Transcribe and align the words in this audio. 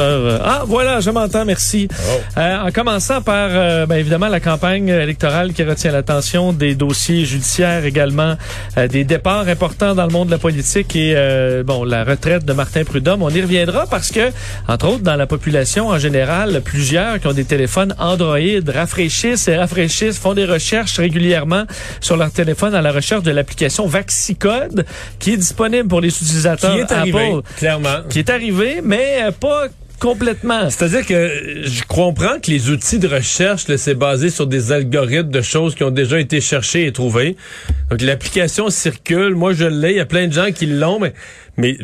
Ah, 0.00 0.62
voilà, 0.66 1.00
je 1.00 1.10
m'entends, 1.10 1.44
merci. 1.44 1.88
Euh, 2.36 2.58
en 2.60 2.70
commençant 2.70 3.20
par, 3.20 3.48
euh, 3.50 3.86
ben, 3.86 3.96
évidemment, 3.96 4.28
la 4.28 4.38
campagne 4.40 4.88
électorale 4.88 5.52
qui 5.52 5.64
retient 5.64 5.90
l'attention 5.90 6.52
des 6.52 6.74
dossiers 6.74 7.24
judiciaires 7.24 7.84
également, 7.84 8.36
euh, 8.76 8.86
des 8.86 9.04
départs 9.04 9.48
importants 9.48 9.94
dans 9.94 10.06
le 10.06 10.12
monde 10.12 10.28
de 10.28 10.32
la 10.32 10.38
politique 10.38 10.94
et, 10.94 11.14
bon, 11.64 11.84
la 11.84 12.04
retraite 12.04 12.44
de 12.44 12.52
Martin 12.52 12.84
Prudhomme. 12.84 13.22
On 13.22 13.30
y 13.30 13.40
reviendra 13.40 13.86
parce 13.86 14.10
que, 14.10 14.30
entre 14.68 14.88
autres, 14.88 15.02
dans 15.02 15.16
la 15.16 15.26
population 15.26 15.88
en 15.88 15.98
général, 15.98 16.60
plusieurs 16.62 17.18
qui 17.20 17.26
ont 17.26 17.32
des 17.32 17.44
téléphones 17.44 17.94
Android 17.98 18.38
rafraîchissent 18.72 19.48
et 19.48 19.56
rafraîchissent, 19.56 20.18
font 20.18 20.34
des 20.34 20.44
recherches 20.44 20.98
régulièrement 20.98 21.64
sur 22.00 22.16
leur 22.16 22.30
téléphone 22.30 22.74
à 22.74 22.82
la 22.82 22.92
recherche 22.92 23.22
de 23.22 23.30
l'application 23.30 23.86
Vaxicode 23.86 24.84
qui 25.18 25.32
est 25.32 25.36
disponible 25.36 25.88
pour 25.88 26.00
les 26.00 26.08
utilisateurs 26.08 26.74
Qui 26.74 26.80
est 26.80 26.92
arrivé, 26.92 27.32
Apple 27.32 27.42
clairement. 27.56 27.88
qui 28.08 28.18
est 28.20 28.30
arrivé, 28.30 28.80
mais 28.82 29.26
pas 29.40 29.66
complètement. 29.98 30.70
C'est-à-dire 30.70 31.06
que 31.06 31.62
je 31.64 31.82
comprends 31.84 32.38
que 32.40 32.50
les 32.50 32.70
outils 32.70 32.98
de 32.98 33.08
recherche, 33.08 33.64
c'est 33.76 33.94
basé 33.94 34.30
sur 34.30 34.46
des 34.46 34.72
algorithmes 34.72 35.30
de 35.30 35.42
choses 35.42 35.74
qui 35.74 35.84
ont 35.84 35.90
déjà 35.90 36.20
été 36.20 36.40
cherchées 36.40 36.86
et 36.86 36.92
trouvées. 36.92 37.36
Donc 37.90 38.00
l'application 38.02 38.70
circule. 38.70 39.34
Moi, 39.34 39.52
je 39.52 39.64
l'ai. 39.64 39.90
Il 39.90 39.96
y 39.96 40.00
a 40.00 40.06
plein 40.06 40.28
de 40.28 40.32
gens 40.32 40.52
qui 40.52 40.66
l'ont, 40.66 41.00
mais, 41.00 41.12
mais 41.58 41.76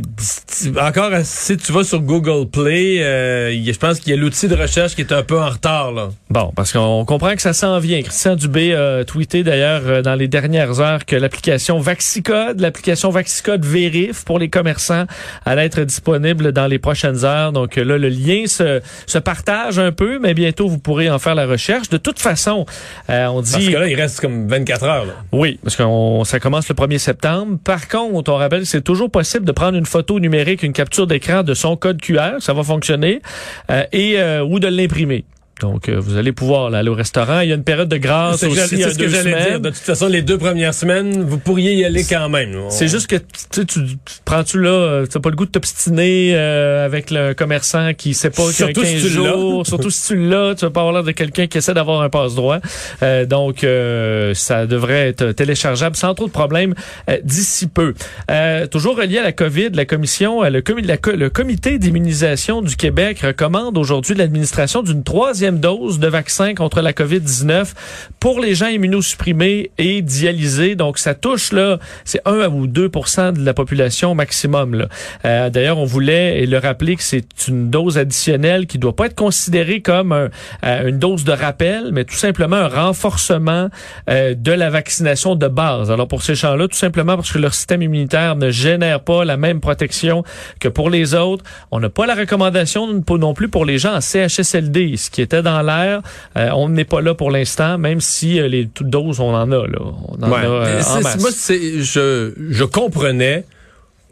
encore, 0.80 1.10
si 1.24 1.56
tu 1.56 1.72
vas 1.72 1.82
sur 1.82 2.00
Google 2.00 2.48
Play, 2.48 3.02
euh, 3.02 3.50
je 3.50 3.76
pense 3.76 3.98
qu'il 3.98 4.14
y 4.14 4.16
a 4.16 4.20
l'outil 4.20 4.46
de 4.46 4.54
recherche 4.54 4.94
qui 4.94 5.00
est 5.00 5.12
un 5.12 5.24
peu 5.24 5.36
en 5.36 5.48
retard. 5.48 5.90
Là. 5.90 6.10
Bon, 6.30 6.52
parce 6.54 6.72
qu'on 6.72 7.04
comprend 7.04 7.34
que 7.34 7.42
ça 7.42 7.52
s'en 7.52 7.80
vient. 7.80 8.00
Christian 8.02 8.36
Dubé 8.36 8.72
a 8.72 9.04
tweeté 9.04 9.42
d'ailleurs 9.42 9.82
euh, 9.84 10.00
dans 10.00 10.14
les 10.14 10.28
dernières 10.28 10.80
heures 10.80 11.04
que 11.04 11.16
l'application 11.16 11.80
Vaxicode, 11.80 12.60
l'application 12.60 13.10
Vaxicode 13.10 13.64
Vérif 13.64 14.24
pour 14.24 14.38
les 14.38 14.48
commerçants, 14.48 15.06
allait 15.44 15.66
être 15.66 15.80
disponible 15.82 16.52
dans 16.52 16.68
les 16.68 16.78
prochaines 16.78 17.24
heures. 17.24 17.50
Donc 17.50 17.74
là, 17.74 17.98
le 17.98 18.08
lien 18.08 18.46
se, 18.46 18.80
se 19.06 19.18
partage 19.18 19.80
un 19.80 19.90
peu, 19.90 20.20
mais 20.20 20.34
bientôt 20.34 20.68
vous 20.68 20.78
pourrez 20.78 21.10
en 21.10 21.18
faire 21.18 21.34
la 21.34 21.46
recherche. 21.46 21.88
De 21.88 21.98
toute 21.98 22.20
façon, 22.20 22.64
euh, 23.10 23.26
on 23.26 23.42
dit... 23.42 23.50
Parce 23.50 23.66
que 23.66 23.76
là, 23.76 23.88
il 23.88 24.00
reste 24.00 24.20
comme 24.20 24.46
24 24.46 24.84
heures. 24.84 25.04
Là. 25.06 25.14
Oui, 25.32 25.58
parce 25.64 25.74
que 25.74 25.82
ça 26.24 26.38
commence 26.38 26.68
le 26.68 26.76
1er 26.76 26.98
septembre. 26.98 27.58
Par 27.64 27.88
contre, 27.88 28.30
on 28.30 28.36
rappelle 28.36 28.60
que 28.60 28.68
c'est 28.68 28.82
toujours 28.82 29.10
possible 29.10 29.44
de 29.44 29.50
prendre 29.50 29.63
une 29.72 29.86
photo 29.86 30.20
numérique, 30.20 30.62
une 30.62 30.72
capture 30.72 31.06
d'écran 31.06 31.42
de 31.42 31.54
son 31.54 31.76
code 31.76 32.00
QR, 32.00 32.40
ça 32.40 32.52
va 32.52 32.62
fonctionner, 32.62 33.22
euh, 33.70 33.84
et 33.92 34.18
euh, 34.18 34.44
ou 34.44 34.58
de 34.58 34.68
l'imprimer. 34.68 35.24
Donc, 35.60 35.88
euh, 35.88 35.96
vous 36.00 36.16
allez 36.16 36.32
pouvoir 36.32 36.68
là, 36.70 36.78
aller 36.78 36.88
au 36.88 36.94
restaurant. 36.94 37.40
Il 37.40 37.48
y 37.48 37.52
a 37.52 37.54
une 37.54 37.62
période 37.64 37.88
de 37.88 37.96
grâce 37.96 38.40
C'est 38.40 38.46
aussi, 38.48 38.76
c'est 38.76 38.90
ce 38.90 38.98
que 38.98 39.08
j'allais 39.08 39.44
dire. 39.50 39.60
De 39.60 39.70
toute 39.70 39.78
façon, 39.78 40.08
les 40.08 40.20
deux 40.22 40.36
premières 40.36 40.74
semaines, 40.74 41.22
vous 41.22 41.38
pourriez 41.38 41.74
y 41.74 41.84
aller 41.84 42.04
quand 42.04 42.28
même. 42.28 42.56
On- 42.56 42.70
C'est 42.70 42.88
juste 42.88 43.06
que 43.06 43.16
tu, 43.16 43.24
sais, 43.52 43.64
tu, 43.64 43.84
tu 43.86 43.96
prends-tu 44.24 44.60
là, 44.60 44.70
euh, 44.70 45.06
t'as 45.06 45.20
pas 45.20 45.30
le 45.30 45.36
goût 45.36 45.46
de 45.46 45.50
t'obstiner 45.50 46.32
euh, 46.34 46.84
avec 46.84 47.10
le 47.10 47.34
commerçant 47.34 47.94
qui 47.94 48.14
sait 48.14 48.30
pas 48.30 48.42
qu'il 48.50 48.66
y 48.66 48.70
a 48.70 48.74
Surtout 48.74 48.80
15 48.82 48.90
si 48.90 49.08
jours. 49.08 49.66
surtout 49.66 49.90
si 49.90 50.08
tu 50.08 50.16
l'as, 50.28 50.54
tu 50.56 50.64
vas 50.64 50.70
pas 50.72 50.80
avoir 50.80 50.92
l'air 50.94 51.04
de 51.04 51.12
quelqu'un 51.12 51.46
qui 51.46 51.58
essaie 51.58 51.74
d'avoir 51.74 52.02
un 52.02 52.08
passe-droit. 52.10 52.58
Euh, 53.02 53.24
donc, 53.24 53.62
euh, 53.62 54.34
ça 54.34 54.66
devrait 54.66 55.08
être 55.08 55.30
téléchargeable 55.32 55.94
sans 55.96 56.14
trop 56.14 56.26
de 56.26 56.32
problèmes 56.32 56.74
euh, 57.08 57.18
d'ici 57.22 57.68
peu. 57.68 57.94
Euh, 58.30 58.66
toujours 58.66 58.96
relié 58.96 59.18
à 59.18 59.22
la 59.22 59.32
COVID, 59.32 59.70
la 59.74 59.84
commission, 59.84 60.42
le, 60.42 60.60
comi- 60.62 60.84
la 60.84 60.96
co- 60.96 61.12
le 61.12 61.30
comité 61.30 61.78
d'immunisation 61.78 62.60
du 62.60 62.74
Québec 62.76 63.20
recommande 63.20 63.78
aujourd'hui 63.78 64.16
l'administration 64.16 64.82
d'une 64.82 65.04
troisième 65.04 65.43
dose 65.52 65.98
de 65.98 66.08
vaccin 66.08 66.54
contre 66.54 66.80
la 66.80 66.92
COVID-19 66.92 67.72
pour 68.20 68.40
les 68.40 68.54
gens 68.54 68.66
immunosupprimés 68.66 69.70
et 69.78 70.02
dialysés. 70.02 70.74
Donc, 70.74 70.98
ça 70.98 71.14
touche 71.14 71.52
là, 71.52 71.78
c'est 72.04 72.20
1 72.26 72.48
ou 72.48 72.66
2 72.66 72.88
de 72.88 73.44
la 73.44 73.54
population 73.54 74.14
maximum. 74.14 74.86
Euh, 75.24 75.50
D'ailleurs, 75.50 75.78
on 75.78 75.84
voulait 75.84 76.46
le 76.46 76.58
rappeler 76.58 76.96
que 76.96 77.02
c'est 77.02 77.26
une 77.48 77.70
dose 77.70 77.98
additionnelle 77.98 78.66
qui 78.66 78.78
doit 78.78 78.96
pas 78.96 79.06
être 79.06 79.14
considérée 79.14 79.80
comme 79.80 80.12
un- 80.12 80.28
euh, 80.64 80.88
une 80.88 80.98
dose 80.98 81.24
de 81.24 81.32
rappel, 81.32 81.90
mais 81.92 82.04
tout 82.04 82.14
simplement 82.16 82.56
un 82.56 82.68
renforcement 82.68 83.68
euh, 84.08 84.34
de 84.34 84.52
la 84.52 84.70
vaccination 84.70 85.34
de 85.34 85.48
base. 85.48 85.90
Alors, 85.90 86.08
pour 86.08 86.22
ces 86.22 86.34
gens-là, 86.34 86.68
tout 86.68 86.76
simplement 86.76 87.16
parce 87.16 87.32
que 87.32 87.38
leur 87.38 87.54
système 87.54 87.82
immunitaire 87.82 88.36
ne 88.36 88.50
génère 88.50 89.00
pas 89.00 89.24
la 89.24 89.36
même 89.36 89.60
protection 89.60 90.22
que 90.60 90.68
pour 90.68 90.90
les 90.90 91.14
autres. 91.14 91.44
On 91.70 91.80
n'a 91.80 91.88
pas 91.90 92.06
la 92.06 92.14
recommandation 92.14 93.02
non 93.10 93.34
plus 93.34 93.48
pour 93.48 93.64
les 93.64 93.78
gens 93.78 93.94
en 93.94 94.00
CHSLD, 94.00 94.96
ce 94.96 95.10
qui 95.10 95.20
était 95.34 95.42
dans 95.42 95.62
l'air. 95.62 96.02
Euh, 96.36 96.50
on 96.54 96.68
n'est 96.68 96.84
pas 96.84 97.00
là 97.00 97.14
pour 97.14 97.30
l'instant, 97.30 97.78
même 97.78 98.00
si 98.00 98.40
euh, 98.40 98.48
les 98.48 98.68
toutes 98.68 98.90
doses, 98.90 99.20
on 99.20 99.34
en 99.34 99.50
a. 99.52 99.66
Là. 99.66 99.78
On 99.80 100.22
en 100.22 100.30
Ouais. 100.30 100.38
a 100.68 100.80
C'est- 100.82 100.90
en 100.90 100.96
c'est- 100.96 101.02
masse. 101.02 101.20
moi, 101.20 101.30
je, 101.50 102.32
je 102.50 102.64
comprenais 102.64 103.44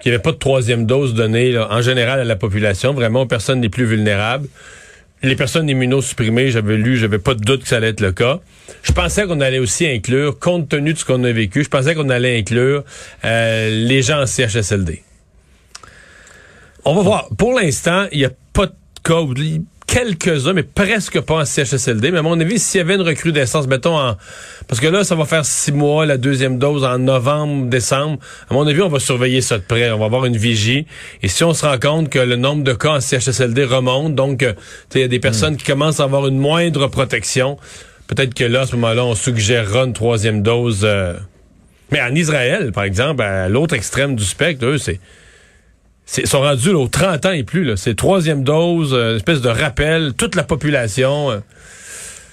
qu'il 0.01 0.11
n'y 0.11 0.15
avait 0.17 0.23
pas 0.23 0.33
de 0.33 0.37
troisième 0.39 0.85
dose 0.87 1.15
donnée 1.15 1.53
là, 1.53 1.69
en 1.71 1.81
général 1.81 2.19
à 2.21 2.25
la 2.25 2.37
population, 2.37 2.93
vraiment 2.93 3.23
aux 3.23 3.27
personnes 3.27 3.63
les 3.63 3.69
plus 3.69 3.85
vulnérables. 3.85 4.49
Les 5.25 5.37
personnes 5.37 5.69
immunosupprimées, 5.69 6.51
j'avais 6.51 6.77
lu, 6.77 6.97
j'avais 6.97 7.21
pas 7.21 7.35
de 7.35 7.41
doute 7.41 7.63
que 7.63 7.69
ça 7.69 7.77
allait 7.77 7.91
être 7.91 8.01
le 8.01 8.11
cas. 8.11 8.41
Je 8.83 8.91
pensais 8.91 9.25
qu'on 9.25 9.41
allait 9.41 9.61
aussi 9.61 9.87
inclure, 9.87 10.37
compte 10.41 10.69
tenu 10.69 10.95
de 10.95 10.99
ce 10.99 11.05
qu'on 11.05 11.23
a 11.23 11.31
vécu, 11.31 11.63
je 11.63 11.69
pensais 11.69 11.95
qu'on 11.95 12.09
allait 12.11 12.37
inclure 12.39 12.83
euh, 13.25 13.71
les 13.71 14.03
gens 14.03 14.21
en 14.21 14.27
CHSLD. 14.27 15.01
On 16.85 16.95
va 16.97 17.03
voir. 17.03 17.29
Pour 17.39 17.53
l'instant, 17.57 18.07
il 18.11 18.19
n'y 18.19 18.25
a 18.25 18.31
pas 18.53 18.67
de 18.67 18.73
cas 19.05 19.21
où 19.21 19.33
quelques-uns, 19.93 20.55
mais 20.55 20.63
presque 20.63 21.21
pas 21.21 21.35
en 21.35 21.45
CHSLD. 21.45 22.13
Mais 22.13 22.19
à 22.19 22.23
mon 22.23 22.41
avis, 22.41 22.59
s'il 22.59 22.79
y 22.79 22.81
avait 22.81 22.95
une 22.95 23.03
recrudescence, 23.03 23.67
mettons 23.67 23.99
en... 23.99 24.17
Parce 24.67 24.81
que 24.81 24.87
là, 24.87 25.05
ça 25.05 25.15
va 25.15 25.27
faire 25.27 25.45
six 25.45 25.71
mois, 25.71 26.07
la 26.07 26.17
deuxième 26.17 26.59
dose 26.59 26.83
en 26.83 26.99
novembre, 26.99 27.69
décembre. 27.69 28.19
À 28.49 28.55
mon 28.55 28.67
avis, 28.67 28.81
on 28.81 28.89
va 28.89 29.01
surveiller 29.01 29.43
ça 29.43 29.59
de 29.59 29.63
près. 29.63 29.91
On 29.91 29.99
va 29.99 30.07
avoir 30.07 30.25
une 30.25 30.37
vigie. 30.39 30.87
Et 31.23 31.29
si 31.29 31.45
on 31.45 31.53
se 31.53 31.67
rend 31.67 31.79
compte 31.79 32.09
que 32.09 32.19
le 32.19 32.37
nombre 32.37 32.65
de 32.65 32.73
cas 32.73 32.93
en 32.93 33.01
CHSLD 33.01 33.65
remonte, 33.65 34.15
donc 34.15 34.43
euh, 34.43 34.55
tu 34.55 34.59
sais, 34.89 34.99
il 35.01 35.03
y 35.03 35.05
a 35.05 35.09
des 35.09 35.21
personnes 35.21 35.59
qui 35.59 35.65
commencent 35.65 36.01
à 36.01 36.05
avoir 36.05 36.27
une 36.27 36.39
moindre 36.39 36.87
protection, 36.87 37.59
peut-être 38.07 38.33
que 38.33 38.45
là, 38.45 38.63
à 38.63 38.67
ce 38.67 38.77
moment-là, 38.77 39.05
on 39.05 39.15
suggérera 39.15 39.85
une 39.85 39.93
troisième 39.93 40.43
dose. 40.43 40.83
euh. 40.85 41.13
Mais 41.91 42.01
en 42.01 42.15
Israël, 42.15 42.73
par 42.73 42.85
exemple, 42.85 43.21
à 43.23 43.51
l'autre 43.51 43.75
extrême 43.75 44.17
du 44.17 44.25
spectre, 44.25 44.65
eux, 44.65 44.79
c'est... 44.79 45.01
c'est- 46.07 46.27
sont 46.27 46.41
rendus 46.41 46.73
là, 46.73 46.79
aux 46.79 46.89
30 46.89 47.27
ans 47.27 47.33
et 47.33 47.43
plus. 47.45 47.65
là. 47.65 47.77
C'est 47.77 47.95
troisième 47.95 48.45
dose, 48.45 48.93
euh, 48.95 49.11
une 49.13 49.17
espèce 49.17 49.41
de 49.41 49.49
rappel, 49.49 50.13
toute 50.17 50.35
la 50.35 50.43
population. 50.45 51.31
euh. 51.31 51.39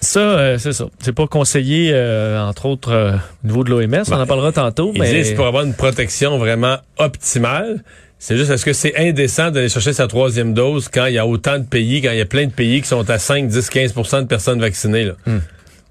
Ça, 0.01 0.19
euh, 0.21 0.57
c'est 0.57 0.71
ça. 0.71 0.85
C'est 0.99 1.11
pas 1.13 1.27
conseillé, 1.27 1.91
euh, 1.93 2.41
entre 2.41 2.65
autres, 2.67 2.91
euh, 2.93 3.11
au 3.43 3.47
niveau 3.47 3.63
de 3.65 3.69
l'OMS. 3.69 4.03
on 4.09 4.13
en 4.13 4.25
parlera 4.25 4.51
tantôt. 4.53 4.91
Ils 4.95 5.01
mais... 5.01 5.13
disent 5.13 5.33
pour 5.33 5.45
avoir 5.45 5.63
une 5.65 5.73
protection 5.73 6.37
vraiment 6.37 6.77
optimale. 6.97 7.83
C'est 8.17 8.35
juste, 8.37 8.49
est-ce 8.51 8.65
que 8.65 8.73
c'est 8.73 8.97
indécent 8.97 9.49
d'aller 9.51 9.69
chercher 9.69 9.93
sa 9.93 10.07
troisième 10.07 10.53
dose 10.53 10.89
quand 10.93 11.05
il 11.05 11.13
y 11.13 11.17
a 11.17 11.25
autant 11.25 11.57
de 11.57 11.63
pays, 11.65 12.01
quand 12.01 12.11
il 12.11 12.17
y 12.17 12.21
a 12.21 12.25
plein 12.25 12.45
de 12.47 12.51
pays 12.51 12.81
qui 12.81 12.87
sont 12.87 13.09
à 13.09 13.17
5, 13.17 13.47
10, 13.47 13.69
15% 13.69 14.21
de 14.21 14.27
personnes 14.27 14.59
vaccinées? 14.59 15.05
Là? 15.05 15.13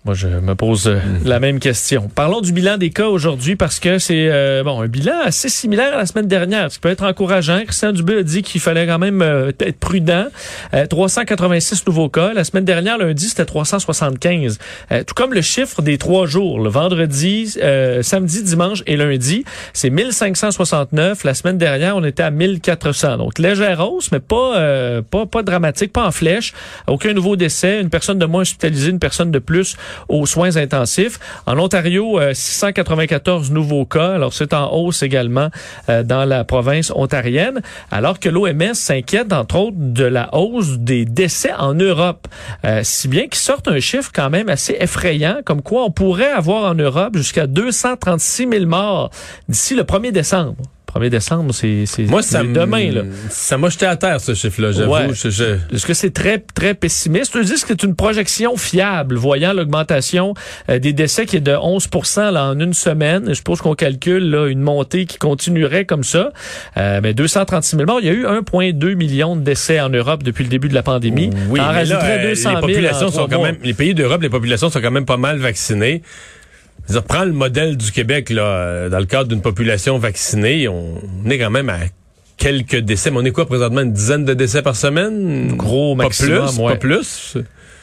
Moi, 0.05 0.15
je 0.15 0.29
me 0.29 0.55
pose 0.55 0.87
euh, 0.87 1.00
la 1.25 1.41
même 1.41 1.59
question. 1.59 2.09
Parlons 2.15 2.41
du 2.41 2.53
bilan 2.53 2.79
des 2.79 2.91
cas 2.91 3.09
aujourd'hui 3.09 3.56
parce 3.56 3.81
que 3.81 3.99
c'est 3.99 4.29
euh, 4.31 4.62
bon 4.62 4.81
un 4.81 4.87
bilan 4.87 5.17
assez 5.25 5.49
similaire 5.49 5.93
à 5.93 5.99
la 5.99 6.06
semaine 6.06 6.29
dernière, 6.29 6.71
ce 6.71 6.77
qui 6.77 6.81
peut 6.81 6.89
être 6.89 7.03
encourageant. 7.03 7.62
Christian 7.65 7.93
Dubé 7.93 8.19
a 8.19 8.23
dit 8.23 8.43
qu'il 8.43 8.61
fallait 8.61 8.87
quand 8.87 9.00
même 9.00 9.23
euh, 9.23 9.50
être 9.59 9.79
prudent. 9.79 10.27
386 10.89 11.85
nouveaux 11.87 12.09
cas. 12.09 12.33
La 12.33 12.45
semaine 12.45 12.65
dernière, 12.65 12.97
lundi, 12.97 13.29
c'était 13.29 13.45
375. 13.45 14.59
tout 14.89 15.15
comme 15.15 15.35
le 15.35 15.43
chiffre 15.43 15.83
des 15.83 15.99
trois 15.99 16.27
jours, 16.27 16.61
le 16.61 16.69
vendredi, 16.69 17.56
samedi, 18.03 18.43
dimanche 18.43 18.83
et 18.87 18.97
lundi, 18.97 19.45
c'est 19.73 19.91
1569. 19.91 21.25
La 21.25 21.35
semaine 21.35 21.59
dernière, 21.59 21.97
on 21.97 22.05
était 22.05 22.23
à 22.23 22.31
1400. 22.31 23.17
Donc 23.17 23.39
légère 23.39 23.81
hausse, 23.81 24.12
mais 24.12 24.21
pas 24.21 25.03
pas 25.11 25.27
pas 25.27 25.43
dramatique, 25.43 25.93
pas 25.93 26.06
en 26.06 26.12
flèche. 26.12 26.53
Aucun 26.87 27.12
nouveau 27.12 27.37
décès, 27.37 27.81
une 27.81 27.91
personne 27.91 28.19
de 28.19 28.27
moins 28.27 28.43
hospitalisée, 28.43 28.91
une 28.91 29.00
personne 29.00 29.31
de 29.31 29.39
plus 29.39 29.77
aux 30.08 30.26
soins 30.26 30.56
intensifs. 30.56 31.19
En 31.46 31.58
Ontario, 31.58 32.19
694 32.32 33.50
euh, 33.50 33.55
nouveaux 33.55 33.85
cas. 33.85 34.14
Alors, 34.14 34.32
c'est 34.32 34.52
en 34.52 34.73
hausse 34.73 35.02
également 35.02 35.49
euh, 35.88 36.02
dans 36.02 36.25
la 36.25 36.44
province 36.44 36.93
ontarienne, 36.94 37.61
alors 37.90 38.19
que 38.19 38.29
l'OMS 38.29 38.75
s'inquiète, 38.75 39.32
entre 39.32 39.56
autres, 39.56 39.76
de 39.79 40.05
la 40.05 40.35
hausse 40.35 40.79
des 40.79 41.05
décès 41.05 41.52
en 41.58 41.75
Europe. 41.75 42.29
Euh, 42.64 42.81
si 42.82 43.08
bien 43.08 43.23
qu'ils 43.23 43.37
sortent 43.37 43.69
un 43.69 43.81
chiffre 43.81 44.11
quand 44.14 44.31
même 44.31 44.49
assez 44.49 44.76
effrayant, 44.81 45.40
comme 45.44 45.62
quoi 45.62 45.85
on 45.85 45.90
pourrait 45.90 46.32
avoir 46.32 46.70
en 46.70 46.75
Europe 46.75 47.17
jusqu'à 47.17 47.46
236 47.46 48.49
000 48.49 48.67
morts 48.67 49.11
d'ici 49.49 49.75
le 49.75 49.82
1er 49.82 50.12
décembre. 50.12 50.56
1er 50.99 51.11
décembre, 51.11 51.55
c'est 51.55 51.85
Moi, 52.09 52.23
ça 52.23 52.43
demain. 52.43 52.91
Là. 52.91 53.03
Ça 53.31 53.59
m'a 53.59 53.69
jeté 53.69 53.87
à 53.87 53.97
terre, 53.97 54.21
ce 54.21 54.35
chiffre-là, 54.35 54.73
j'avoue. 54.73 54.97
Est-ce 54.97 55.87
que 55.87 55.95
c'est 55.95 56.11
très, 56.11 56.39
très 56.39 56.75
pessimiste? 56.75 57.37
Je 57.37 57.43
dis 57.43 57.53
que 57.53 57.69
c'est 57.69 57.83
une 57.83 57.95
projection 57.95 58.56
fiable, 58.56 59.17
voyant 59.17 59.53
l'augmentation 59.53 60.35
euh, 60.69 60.79
des 60.79 60.93
décès 60.93 61.27
qui 61.27 61.37
est 61.37 61.41
de 61.41 61.55
11 61.55 61.89
là, 62.17 62.50
en 62.50 62.59
une 62.59 62.75
semaine. 62.75 63.27
Je 63.29 63.35
suppose 63.35 63.61
qu'on 63.61 63.75
calcule 63.75 64.31
là, 64.31 64.47
une 64.47 64.61
montée 64.61 65.06
qui 65.06 65.19
continuerait 65.19 65.85
comme 65.85 66.05
ça. 66.05 66.33
Euh, 66.77 67.00
mais 67.03 67.15
236 67.15 67.77
000 67.77 67.87
morts. 67.87 68.00
Il 68.00 68.06
y 68.06 68.11
a 68.11 68.12
eu 68.12 68.27
1,2 68.27 68.95
million 68.95 69.37
de 69.37 69.43
décès 69.43 69.81
en 69.81 69.89
Europe 69.89 70.23
depuis 70.23 70.45
le 70.45 70.50
début 70.50 70.69
de 70.69 70.75
la 70.75 70.83
pandémie. 70.83 71.31
Oui, 71.49 71.61
mais 71.61 71.85
là, 71.85 72.23
200 72.23 72.50
euh, 72.50 72.55
les 72.55 72.61
populations 72.61 73.11
sont 73.11 73.29
quand 73.29 73.43
même, 73.43 73.56
les 73.62 73.75
pays 73.75 73.95
d'Europe, 73.95 74.23
les 74.23 74.31
populations 74.31 74.71
sont 74.71 74.81
quand 74.81 74.91
même 74.91 75.06
pas 75.06 75.17
mal 75.17 75.39
vaccinées. 75.39 76.03
Dire, 76.88 77.02
prends 77.02 77.25
le 77.25 77.32
modèle 77.32 77.76
du 77.76 77.93
Québec, 77.93 78.31
là, 78.31 78.43
euh, 78.43 78.88
dans 78.88 78.99
le 78.99 79.05
cadre 79.05 79.29
d'une 79.29 79.43
population 79.43 79.99
vaccinée, 79.99 80.69
on, 80.69 81.00
est 81.29 81.38
quand 81.38 81.50
même 81.50 81.69
à 81.69 81.81
quelques 82.37 82.76
décès. 82.76 83.11
Mais 83.11 83.19
on 83.19 83.25
est 83.25 83.31
quoi 83.31 83.46
présentement? 83.46 83.82
Une 83.82 83.93
dizaine 83.93 84.25
de 84.25 84.35
décès 84.35 84.62
par 84.62 84.76
semaine? 84.76 85.55
Gros 85.56 85.94
maximum, 85.94 86.46
plus, 86.46 86.56
Pas 86.56 86.76
plus? 86.76 87.37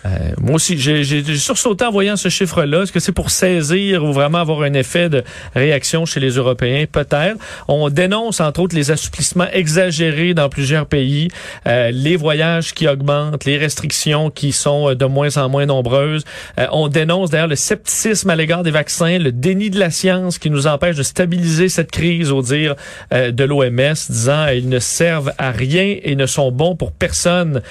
Euh, 0.05 0.33
moi 0.39 0.55
aussi, 0.55 0.77
j'ai 0.77 1.23
sursauté 1.37 1.85
en 1.85 1.91
voyant 1.91 2.15
ce 2.15 2.29
chiffre-là. 2.29 2.83
Est-ce 2.83 2.91
que 2.91 2.99
c'est 2.99 3.11
pour 3.11 3.31
saisir 3.31 4.03
ou 4.03 4.13
vraiment 4.13 4.39
avoir 4.39 4.61
un 4.61 4.73
effet 4.73 5.09
de 5.09 5.23
réaction 5.55 6.05
chez 6.05 6.19
les 6.19 6.31
Européens? 6.31 6.85
Peut-être. 6.91 7.37
On 7.67 7.89
dénonce, 7.89 8.39
entre 8.39 8.61
autres, 8.61 8.75
les 8.75 8.91
assouplissements 8.91 9.47
exagérés 9.51 10.33
dans 10.33 10.49
plusieurs 10.49 10.85
pays, 10.85 11.29
euh, 11.67 11.91
les 11.91 12.15
voyages 12.15 12.73
qui 12.73 12.87
augmentent, 12.87 13.45
les 13.45 13.57
restrictions 13.57 14.29
qui 14.29 14.51
sont 14.51 14.91
euh, 14.91 14.95
de 14.95 15.05
moins 15.05 15.37
en 15.37 15.49
moins 15.49 15.65
nombreuses. 15.65 16.23
on 16.71 16.87
dénonce 16.87 17.31
d'ailleurs 17.31 17.47
le 17.47 17.55
scepticisme 17.55 18.29
à 18.29 18.35
l'égard 18.35 18.63
des 18.63 18.71
vaccins, 18.71 19.17
le 19.17 19.31
déni 19.31 19.69
de 19.69 19.79
la 19.79 19.89
science 19.89 20.37
qui 20.37 20.49
nous 20.49 20.67
empêche 20.67 20.95
de 20.95 21.03
stabiliser 21.03 21.69
cette 21.69 21.91
crise, 21.91 22.31
au 22.31 22.41
dire 22.41 22.75
de 23.11 23.43
l'OMS, 23.43 23.93
disant 24.09 24.47
ils 24.47 24.69
ne 24.69 24.79
servent 24.79 25.33
à 25.37 25.51
rien 25.51 25.97
et 26.01 26.15
ne 26.15 26.25
sont 26.25 26.51
bons 26.51 26.75
pour 26.75 26.91
personne. 26.91 27.61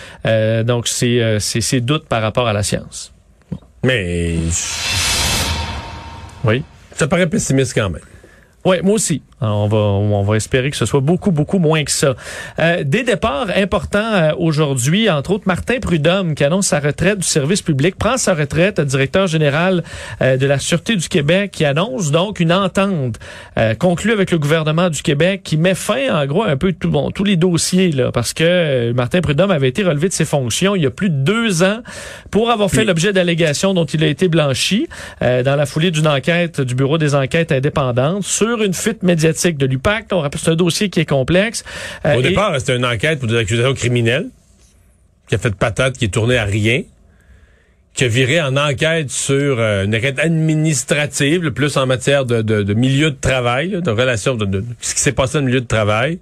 donc, 0.65 0.89
c'est 0.89 1.39
ces 1.41 1.81
doutes 1.81 2.07
par 2.07 2.24
rapport 2.25 2.49
à 2.49 2.53
la 2.53 2.63
science. 2.63 3.13
Mais. 3.85 4.39
Oui. 6.45 6.63
Ça 6.97 7.07
paraît 7.09 7.29
pessimiste 7.29 7.75
quand 7.75 7.91
même. 7.91 8.03
Oui, 8.65 8.79
moi 8.83 8.95
aussi. 8.95 9.21
on 9.43 9.69
va, 9.69 9.77
on 9.77 10.23
va 10.23 10.37
espérer 10.37 10.71
que 10.71 10.77
ce 10.79 10.87
soit 10.87 11.01
beaucoup, 11.01 11.31
beaucoup 11.33 11.59
moins 11.59 11.85
que 11.85 11.91
ça. 11.91 12.15
Euh, 12.59 12.83
des 12.83 13.03
départs 13.03 13.49
importants 13.55 14.15
euh, 14.15 14.33
aujourd'hui, 14.39 15.11
entre 15.11 15.33
autres 15.33 15.45
Martin 15.47 15.81
Prudhomme 15.81 16.35
qui 16.35 16.45
annonce 16.45 16.69
sa 16.69 16.81
retraite 16.81 17.19
du 17.19 17.27
service 17.27 17.61
public, 17.61 17.97
prend 17.97 18.17
sa 18.17 18.33
retraite, 18.33 18.81
directeur 18.81 19.27
général 19.27 19.85
euh, 20.23 20.39
de 20.39 20.47
la 20.47 20.59
Sûreté 20.59 20.97
du 20.97 21.11
Québec, 21.11 21.51
qui 21.51 21.67
annonce 21.67 22.11
donc 22.11 22.41
une 22.41 22.53
entente 22.53 23.19
conclue 23.79 24.13
avec 24.13 24.31
le 24.31 24.39
gouvernement 24.39 24.89
du 24.89 25.03
Québec 25.03 25.43
qui 25.45 25.59
met 25.59 25.75
fin, 25.75 26.23
en 26.23 26.27
gros, 26.27 26.43
un 26.43 26.57
peu 26.57 26.73
tout, 26.73 26.91
bon, 26.91 27.11
tous 27.11 27.25
les 27.25 27.37
dossiers, 27.37 27.93
là, 27.93 28.13
parce 28.13 28.33
que 28.33 28.93
Martin 28.93 29.21
Prudhomme 29.21 29.51
avait 29.51 29.69
été 29.69 29.83
relevé 29.83 30.09
de 30.09 30.13
ses 30.15 30.25
fonctions 30.25 30.75
il 30.75 30.83
y 30.83 30.87
a 30.87 30.91
plus 30.91 31.11
de 31.11 31.17
deux 31.17 31.63
ans 31.63 31.81
pour 32.31 32.51
avoir 32.51 32.71
fait 32.71 32.85
l'objet 32.85 33.13
d'allégations 33.13 33.75
dont 33.75 33.85
il 33.85 34.03
a 34.03 34.07
été 34.07 34.29
blanchi 34.29 34.89
dans 35.21 35.57
la 35.57 35.67
foulée 35.67 35.91
d'une 35.91 36.09
enquête 36.09 36.61
du 36.61 36.75
Bureau 36.75 36.99
des 36.99 37.15
enquêtes 37.15 37.53
indépendantes 37.53 38.25
sur 38.25 38.54
une 38.63 38.75
fuite 38.75 39.03
médiatique 39.03 39.57
de 39.59 39.67
l'UPAC. 39.67 40.07
On 40.13 40.21
rappelle 40.21 40.41
c'est 40.41 40.51
un 40.51 40.57
dossier 40.57 40.91
qui 40.91 41.01
est 41.01 41.09
complexe. 41.09 41.65
Euh, 42.05 42.17
Au 42.17 42.23
départ, 42.23 42.55
c'était 42.59 42.77
une 42.77 42.87
enquête 42.87 43.19
pour 43.19 43.29
des 43.29 43.37
accusations 43.37 43.75
criminelles 43.75 44.29
qui 45.29 45.35
a 45.35 45.39
fait 45.39 45.51
de 45.51 45.55
patate, 45.55 45.97
qui 45.97 46.07
est 46.07 46.09
tournée 46.09 46.37
à 46.37 46.45
rien 46.45 46.83
qui 47.95 48.05
a 48.05 48.09
viré 48.09 48.41
en 48.41 48.57
enquête 48.57 49.11
sur 49.11 49.61
euh, 49.61 49.85
une 49.85 49.95
enquête 49.95 50.19
administrative, 50.19 51.51
plus 51.53 51.77
en 51.77 51.87
matière 51.87 52.25
de, 52.25 52.75
milieu 52.75 53.11
de 53.11 53.17
travail, 53.17 53.81
de 53.81 53.91
relation, 53.91 54.35
de, 54.35 54.65
ce 54.81 54.95
qui 54.95 55.01
s'est 55.01 55.13
passé 55.13 55.35
dans 55.35 55.41
le 55.41 55.47
milieu 55.47 55.61
de 55.61 55.67
travail. 55.67 56.19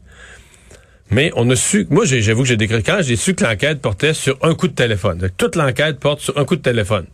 Mais 1.11 1.31
on 1.35 1.49
a 1.51 1.57
su, 1.57 1.87
moi 1.91 2.05
j'avoue 2.05 2.43
que 2.43 2.49
j'ai 2.49 2.57
décrit, 2.57 2.83
quand 2.83 3.01
j'ai 3.01 3.17
su 3.17 3.35
que 3.35 3.45
l'enquête 3.45 3.81
portait 3.81 4.15
sur 4.15 4.39
un 4.43 4.55
coup 4.55 4.69
de 4.69 4.75
téléphone, 4.75 5.31
toute 5.37 5.57
l'enquête 5.57 5.99
porte 5.99 6.21
sur 6.21 6.37
un 6.39 6.45
coup 6.45 6.57
de 6.57 6.63
téléphone. 6.63 7.07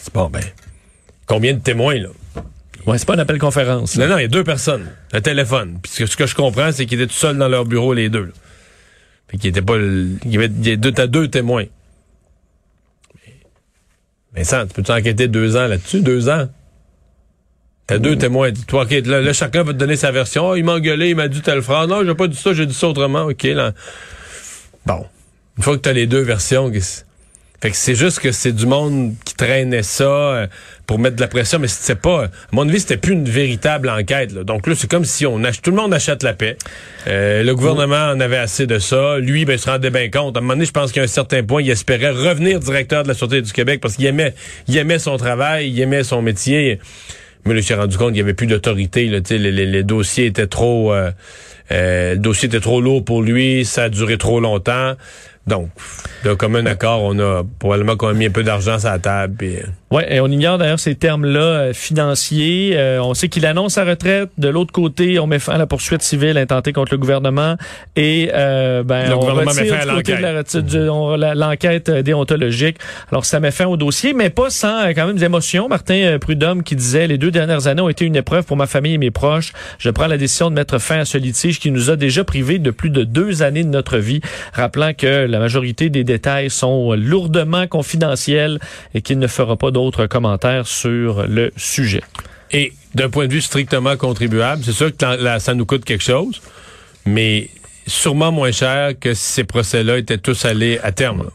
C'est 0.00 0.12
bon, 0.12 0.28
ben, 0.28 0.42
combien 1.26 1.54
de 1.54 1.60
témoins, 1.60 1.98
là? 1.98 2.08
Ouais, 2.86 2.98
c'est 2.98 3.06
pas 3.06 3.14
un 3.14 3.18
appel 3.18 3.38
conférence. 3.38 3.96
Non, 3.96 4.08
non, 4.08 4.18
il 4.18 4.22
y 4.22 4.24
a 4.24 4.28
deux 4.28 4.44
personnes. 4.44 4.88
Un 5.12 5.20
téléphone. 5.20 5.78
Puis 5.82 6.06
ce 6.06 6.16
que 6.16 6.26
je 6.26 6.34
comprends, 6.34 6.72
c'est 6.72 6.86
qu'ils 6.86 7.00
étaient 7.00 7.12
tout 7.12 7.18
seuls 7.18 7.38
dans 7.38 7.48
leur 7.48 7.64
bureau, 7.64 7.94
les 7.94 8.08
deux. 8.08 8.24
Là. 8.24 8.32
Puis 9.28 9.38
qu'ils 9.38 9.50
étaient 9.50 9.62
pas. 9.62 9.76
Il 9.78 10.78
deux, 10.78 10.92
t'as 10.92 11.06
deux 11.06 11.28
témoins. 11.28 11.64
Mais 14.34 14.44
ça, 14.44 14.66
tu 14.66 14.72
peux-tu 14.74 14.90
enquêter 14.90 15.28
deux 15.28 15.56
ans 15.56 15.66
là-dessus? 15.66 16.00
Deux 16.00 16.28
ans? 16.28 16.48
T'as 17.86 17.98
deux 17.98 18.16
témoins. 18.16 18.50
Toi, 18.66 18.84
OK, 18.84 18.90
là, 18.90 19.32
chacun 19.32 19.62
va 19.62 19.72
te 19.72 19.78
donner 19.78 19.96
sa 19.96 20.10
version. 20.10 20.50
Oh, 20.50 20.56
il 20.56 20.64
m'a 20.64 20.74
engueulé, 20.74 21.10
il 21.10 21.16
m'a 21.16 21.28
dit 21.28 21.42
telle 21.42 21.62
phrase. 21.62 21.88
Non, 21.88 22.04
j'ai 22.04 22.14
pas 22.14 22.28
dit 22.28 22.36
ça, 22.36 22.54
j'ai 22.54 22.66
dit 22.66 22.74
ça 22.74 22.88
autrement. 22.88 23.24
OK, 23.24 23.42
là. 23.42 23.72
Bon. 24.86 25.06
Une 25.58 25.62
fois 25.62 25.76
que 25.76 25.82
t'as 25.82 25.92
les 25.92 26.06
deux 26.06 26.22
versions, 26.22 26.70
fait 27.62 27.70
que 27.70 27.76
c'est 27.76 27.94
juste 27.94 28.18
que 28.18 28.32
c'est 28.32 28.50
du 28.50 28.66
monde 28.66 29.14
qui 29.24 29.36
traînait 29.36 29.84
ça 29.84 30.04
euh, 30.04 30.46
pour 30.84 30.98
mettre 30.98 31.14
de 31.14 31.20
la 31.20 31.28
pression, 31.28 31.60
mais 31.60 31.68
c'était 31.68 31.94
pas. 31.94 32.24
À 32.24 32.28
mon 32.50 32.68
avis, 32.68 32.80
c'était 32.80 32.96
plus 32.96 33.12
une 33.12 33.28
véritable 33.28 33.88
enquête. 33.88 34.34
Donc 34.34 34.66
là, 34.66 34.74
c'est 34.76 34.90
comme 34.90 35.04
si 35.04 35.26
on 35.26 35.44
ach... 35.44 35.62
tout 35.62 35.70
le 35.70 35.76
monde 35.76 35.94
achète 35.94 36.24
la 36.24 36.32
paix. 36.32 36.56
Euh, 37.06 37.44
le 37.44 37.54
gouvernement 37.54 38.10
en 38.10 38.18
avait 38.18 38.36
assez 38.36 38.66
de 38.66 38.80
ça. 38.80 39.18
Lui, 39.18 39.44
ben, 39.44 39.52
il 39.52 39.58
se 39.60 39.70
rendait 39.70 39.90
bien 39.90 40.10
compte. 40.10 40.36
À 40.36 40.40
un 40.40 40.42
moment 40.42 40.54
donné, 40.54 40.64
je 40.64 40.72
pense 40.72 40.90
qu'à 40.90 41.02
un 41.02 41.06
certain 41.06 41.44
point, 41.44 41.62
il 41.62 41.70
espérait 41.70 42.10
revenir 42.10 42.58
directeur 42.58 43.04
de 43.04 43.08
la 43.08 43.14
Sûreté 43.14 43.40
du 43.40 43.52
Québec 43.52 43.78
parce 43.80 43.94
qu'il 43.94 44.06
aimait, 44.06 44.34
il 44.66 44.76
aimait 44.76 44.98
son 44.98 45.16
travail, 45.16 45.70
il 45.70 45.80
aimait 45.80 46.02
son 46.02 46.20
métier. 46.20 46.80
Mais 47.44 47.54
là, 47.54 47.60
il 47.60 47.64
s'est 47.64 47.74
rendu 47.74 47.96
compte 47.96 48.08
qu'il 48.08 48.14
n'y 48.14 48.20
avait 48.22 48.34
plus 48.34 48.48
d'autorité. 48.48 49.04
Les, 49.04 49.38
les, 49.38 49.66
les, 49.66 49.82
dossiers 49.84 50.26
étaient 50.26 50.48
trop... 50.48 50.92
Euh, 50.92 51.12
le 51.70 52.18
dossier 52.18 52.48
était 52.48 52.60
trop 52.60 52.80
lourd 52.80 53.04
pour 53.04 53.22
lui, 53.22 53.64
ça 53.64 53.84
a 53.84 53.88
duré 53.88 54.18
trop 54.18 54.40
longtemps. 54.40 54.94
Donc, 55.46 55.70
de 56.24 56.34
commun 56.34 56.66
accord, 56.66 57.02
on 57.02 57.18
a 57.18 57.42
probablement 57.58 57.96
qu'on 57.96 58.08
a 58.08 58.12
mis 58.12 58.26
un 58.26 58.30
peu 58.30 58.44
d'argent 58.44 58.78
sur 58.78 58.90
la 58.90 58.98
table. 58.98 59.34
Puis... 59.36 59.58
Euh, 59.92 59.96
oui, 59.96 60.02
et 60.08 60.20
on 60.20 60.28
ignore 60.28 60.58
d'ailleurs 60.58 60.80
ces 60.80 60.94
termes-là 60.94 61.40
euh, 61.40 61.72
financiers. 61.72 62.72
Euh, 62.76 63.02
on 63.02 63.14
sait 63.14 63.28
qu'il 63.28 63.46
annonce 63.46 63.74
sa 63.74 63.84
retraite. 63.84 64.30
De 64.38 64.48
l'autre 64.48 64.72
côté, 64.72 65.18
on 65.18 65.26
met 65.26 65.38
fin 65.38 65.54
à 65.54 65.58
la 65.58 65.66
poursuite 65.66 66.02
civile 66.02 66.38
intentée 66.38 66.72
contre 66.72 66.92
le 66.92 66.98
gouvernement. 66.98 67.56
Et 67.96 68.30
euh, 68.34 68.82
ben, 68.82 69.08
le 69.08 69.14
on 69.14 69.20
gouvernement 69.20 69.54
met 69.54 69.64
fin 69.66 69.76
à 69.76 69.84
l'enquête. 69.84 71.36
L'enquête 71.36 71.90
déontologique. 71.90 72.78
Alors, 73.10 73.24
ça 73.24 73.40
met 73.40 73.50
fin 73.50 73.66
au 73.66 73.76
dossier, 73.76 74.14
mais 74.14 74.30
pas 74.30 74.50
sans 74.50 74.88
quand 74.94 75.06
même 75.06 75.16
des 75.16 75.24
émotions. 75.24 75.68
Martin 75.68 76.18
Prudhomme 76.20 76.62
qui 76.62 76.76
disait, 76.76 77.06
les 77.06 77.18
deux 77.18 77.30
dernières 77.30 77.66
années 77.66 77.82
ont 77.82 77.88
été 77.88 78.04
une 78.04 78.16
épreuve 78.16 78.44
pour 78.44 78.56
ma 78.56 78.66
famille 78.66 78.94
et 78.94 78.98
mes 78.98 79.10
proches. 79.10 79.52
Je 79.78 79.90
prends 79.90 80.06
la 80.06 80.16
décision 80.16 80.50
de 80.50 80.54
mettre 80.54 80.78
fin 80.78 81.00
à 81.00 81.04
ce 81.04 81.18
litige 81.18 81.58
qui 81.58 81.70
nous 81.70 81.90
a 81.90 81.96
déjà 81.96 82.24
privés 82.24 82.58
de 82.58 82.70
plus 82.70 82.90
de 82.90 83.04
deux 83.04 83.42
années 83.42 83.64
de 83.64 83.68
notre 83.68 83.98
vie. 83.98 84.20
Rappelant 84.52 84.92
que 84.94 85.26
la 85.26 85.38
majorité 85.38 85.90
des 85.90 86.04
détails 86.04 86.50
sont 86.50 86.92
lourdement 86.92 87.66
confidentiels 87.66 88.58
et 88.94 89.02
qu'il 89.02 89.18
ne 89.18 89.26
fera 89.26 89.56
pas 89.56 89.70
d'autres 89.70 89.81
commentaires 89.90 90.66
sur 90.66 91.26
le 91.26 91.52
sujet. 91.56 92.02
Et 92.52 92.72
d'un 92.94 93.08
point 93.08 93.26
de 93.26 93.32
vue 93.32 93.40
strictement 93.40 93.96
contribuable, 93.96 94.62
c'est 94.64 94.72
sûr 94.72 94.94
que 94.94 95.38
ça 95.38 95.54
nous 95.54 95.66
coûte 95.66 95.84
quelque 95.84 96.04
chose, 96.04 96.40
mais 97.06 97.48
sûrement 97.86 98.30
moins 98.30 98.52
cher 98.52 98.92
que 98.98 99.14
si 99.14 99.32
ces 99.32 99.44
procès-là 99.44 99.98
étaient 99.98 100.18
tous 100.18 100.44
allés 100.44 100.78
à 100.82 100.92
terme. 100.92 101.30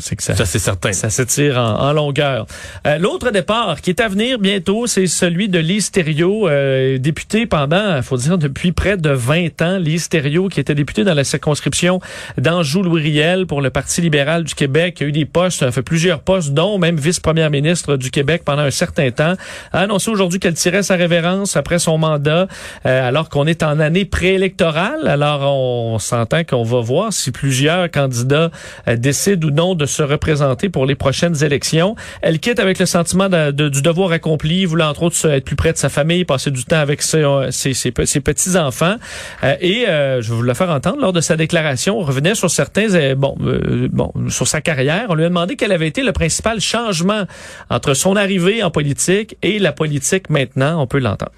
C'est 0.00 0.16
que 0.16 0.22
ça, 0.22 0.34
Ça, 0.34 0.44
c'est 0.44 0.58
certain. 0.58 0.92
ça 0.92 1.08
s'étire 1.08 1.56
en, 1.56 1.80
en 1.80 1.92
longueur. 1.92 2.46
Euh, 2.86 2.98
L'autre 2.98 3.30
départ 3.30 3.80
qui 3.80 3.90
est 3.90 4.00
à 4.00 4.08
venir 4.08 4.38
bientôt, 4.38 4.86
c'est 4.88 5.06
celui 5.06 5.48
de 5.48 5.58
Lise 5.60 5.92
Thériault, 5.92 6.48
euh, 6.48 6.98
député 6.98 7.46
pendant, 7.46 7.96
il 7.96 8.02
faut 8.02 8.16
dire, 8.16 8.38
depuis 8.38 8.72
près 8.72 8.96
de 8.96 9.10
20 9.10 9.62
ans. 9.62 9.78
Lise 9.78 10.08
Thériault, 10.08 10.48
qui 10.48 10.58
était 10.58 10.74
députée 10.74 11.04
dans 11.04 11.14
la 11.14 11.22
circonscription 11.22 12.00
d'Anjou-Louis-Riel 12.38 13.46
pour 13.46 13.60
le 13.62 13.70
Parti 13.70 14.00
libéral 14.00 14.44
du 14.44 14.54
Québec, 14.54 14.96
qui 14.96 15.04
a 15.04 15.06
eu 15.06 15.12
des 15.12 15.24
postes, 15.24 15.62
a 15.62 15.70
fait 15.70 15.82
plusieurs 15.82 16.20
postes, 16.20 16.52
dont 16.52 16.78
même 16.78 16.96
vice-première 16.96 17.50
ministre 17.50 17.96
du 17.96 18.10
Québec 18.10 18.42
pendant 18.44 18.62
un 18.62 18.72
certain 18.72 19.10
temps, 19.12 19.34
a 19.72 19.78
annoncé 19.80 20.10
aujourd'hui 20.10 20.40
qu'elle 20.40 20.54
tirait 20.54 20.82
sa 20.82 20.96
révérence 20.96 21.56
après 21.56 21.78
son 21.78 21.98
mandat, 21.98 22.48
euh, 22.84 23.08
alors 23.08 23.28
qu'on 23.28 23.46
est 23.46 23.62
en 23.62 23.78
année 23.78 24.04
préélectorale. 24.04 25.06
Alors, 25.06 25.42
on 25.42 25.98
s'entend 26.00 26.42
qu'on 26.42 26.64
va 26.64 26.80
voir 26.80 27.12
si 27.12 27.30
plusieurs 27.30 27.90
candidats 27.90 28.50
euh, 28.88 28.96
décident 28.96 29.48
ou 29.48 29.50
non 29.50 29.67
de 29.74 29.86
se 29.86 30.02
représenter 30.02 30.68
pour 30.68 30.86
les 30.86 30.94
prochaines 30.94 31.42
élections. 31.42 31.96
Elle 32.22 32.38
quitte 32.38 32.58
avec 32.58 32.78
le 32.78 32.86
sentiment 32.86 33.28
de- 33.28 33.68
du 33.68 33.82
devoir 33.82 34.12
accompli, 34.12 34.64
voulant 34.64 34.88
entre 34.88 35.02
autres 35.04 35.28
être 35.30 35.44
plus 35.44 35.56
près 35.56 35.72
de 35.72 35.78
sa 35.78 35.88
famille, 35.88 36.24
passer 36.24 36.50
du 36.50 36.64
temps 36.64 36.78
avec 36.78 37.02
ses, 37.02 37.22
euh, 37.24 37.50
petits-enfants. 38.24 38.96
Euh, 39.44 39.54
et 39.60 39.88
euh, 39.88 40.20
je 40.22 40.30
vais 40.30 40.36
vous 40.36 40.42
le 40.42 40.54
faire 40.54 40.70
entendre, 40.70 40.98
lors 41.00 41.12
de 41.12 41.20
sa 41.20 41.36
déclaration, 41.36 41.98
on 41.98 42.02
revenait 42.02 42.34
sur 42.34 42.50
certains, 42.50 43.14
bon, 43.16 43.36
bon, 43.92 44.12
sur 44.28 44.46
sa 44.46 44.60
carrière. 44.60 45.06
On 45.08 45.14
lui 45.14 45.24
a 45.24 45.28
demandé 45.28 45.56
quel 45.56 45.72
avait 45.72 45.88
été 45.88 46.02
le 46.02 46.12
principal 46.12 46.60
changement 46.60 47.24
entre 47.70 47.94
son 47.94 48.16
arrivée 48.16 48.62
en 48.62 48.70
politique 48.70 49.36
et 49.42 49.58
la 49.58 49.72
politique 49.72 50.30
maintenant. 50.30 50.80
On 50.82 50.86
peut 50.86 50.98
l'entendre. 50.98 51.32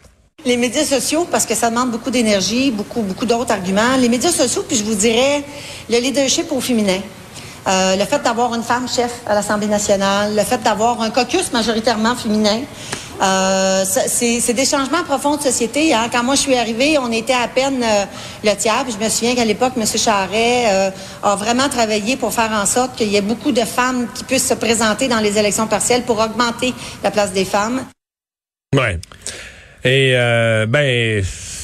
Les 0.47 0.57
médias 0.57 0.85
sociaux, 0.85 1.27
parce 1.31 1.45
que 1.45 1.55
ça 1.55 1.69
demande 1.69 1.91
beaucoup 1.91 2.11
d'énergie, 2.11 2.71
beaucoup, 2.71 3.03
beaucoup 3.03 3.27
d'autres 3.27 3.53
arguments. 3.53 3.97
Les 4.01 4.09
médias 4.09 4.31
sociaux, 4.31 4.65
puis 4.67 4.77
je 4.79 4.85
vous 4.85 4.95
dirais, 4.95 5.43
le 5.91 5.99
leadership 6.01 6.51
au 6.51 6.61
féminin. 6.61 6.99
Euh, 7.69 7.97
le 7.97 8.05
fait 8.05 8.23
d'avoir 8.23 8.55
une 8.55 8.63
femme 8.63 8.89
chef 8.89 9.13
à 9.27 9.35
l'Assemblée 9.35 9.67
nationale, 9.67 10.35
le 10.35 10.43
fait 10.43 10.63
d'avoir 10.63 11.01
un 11.03 11.11
caucus 11.11 11.53
majoritairement 11.53 12.17
féminin. 12.17 12.61
Euh, 13.23 13.85
c'est 13.85 14.55
des 14.55 14.65
changements 14.65 15.05
profonds 15.05 15.37
de 15.37 15.43
société. 15.43 15.93
hein. 15.93 16.09
Quand 16.11 16.23
moi 16.23 16.37
je 16.37 16.41
suis 16.41 16.57
arrivée, 16.57 16.97
on 16.99 17.13
était 17.13 17.35
à 17.35 17.49
peine 17.49 17.83
euh, 17.83 18.05
le 18.43 18.55
tiers. 18.55 18.87
Je 18.89 19.05
me 19.05 19.11
souviens 19.11 19.35
qu'à 19.35 19.45
l'époque, 19.45 19.75
M. 19.77 19.85
Charret 19.87 20.93
a 21.23 21.37
vraiment 21.37 21.69
travaillé 21.69 22.17
pour 22.17 22.33
faire 22.33 22.51
en 22.53 22.65
sorte 22.65 22.97
qu'il 22.97 23.09
y 23.09 23.17
ait 23.17 23.21
beaucoup 23.21 23.53
de 23.53 23.65
femmes 23.65 24.09
qui 24.15 24.25
puissent 24.25 24.49
se 24.49 24.55
présenter 24.55 25.09
dans 25.09 25.21
les 25.21 25.37
élections 25.39 25.67
partielles 25.67 26.03
pour 26.05 26.19
augmenter 26.19 26.73
la 27.05 27.11
place 27.11 27.33
des 27.33 27.45
femmes. 27.45 27.85
Et 29.85 30.15
ben 30.67 31.23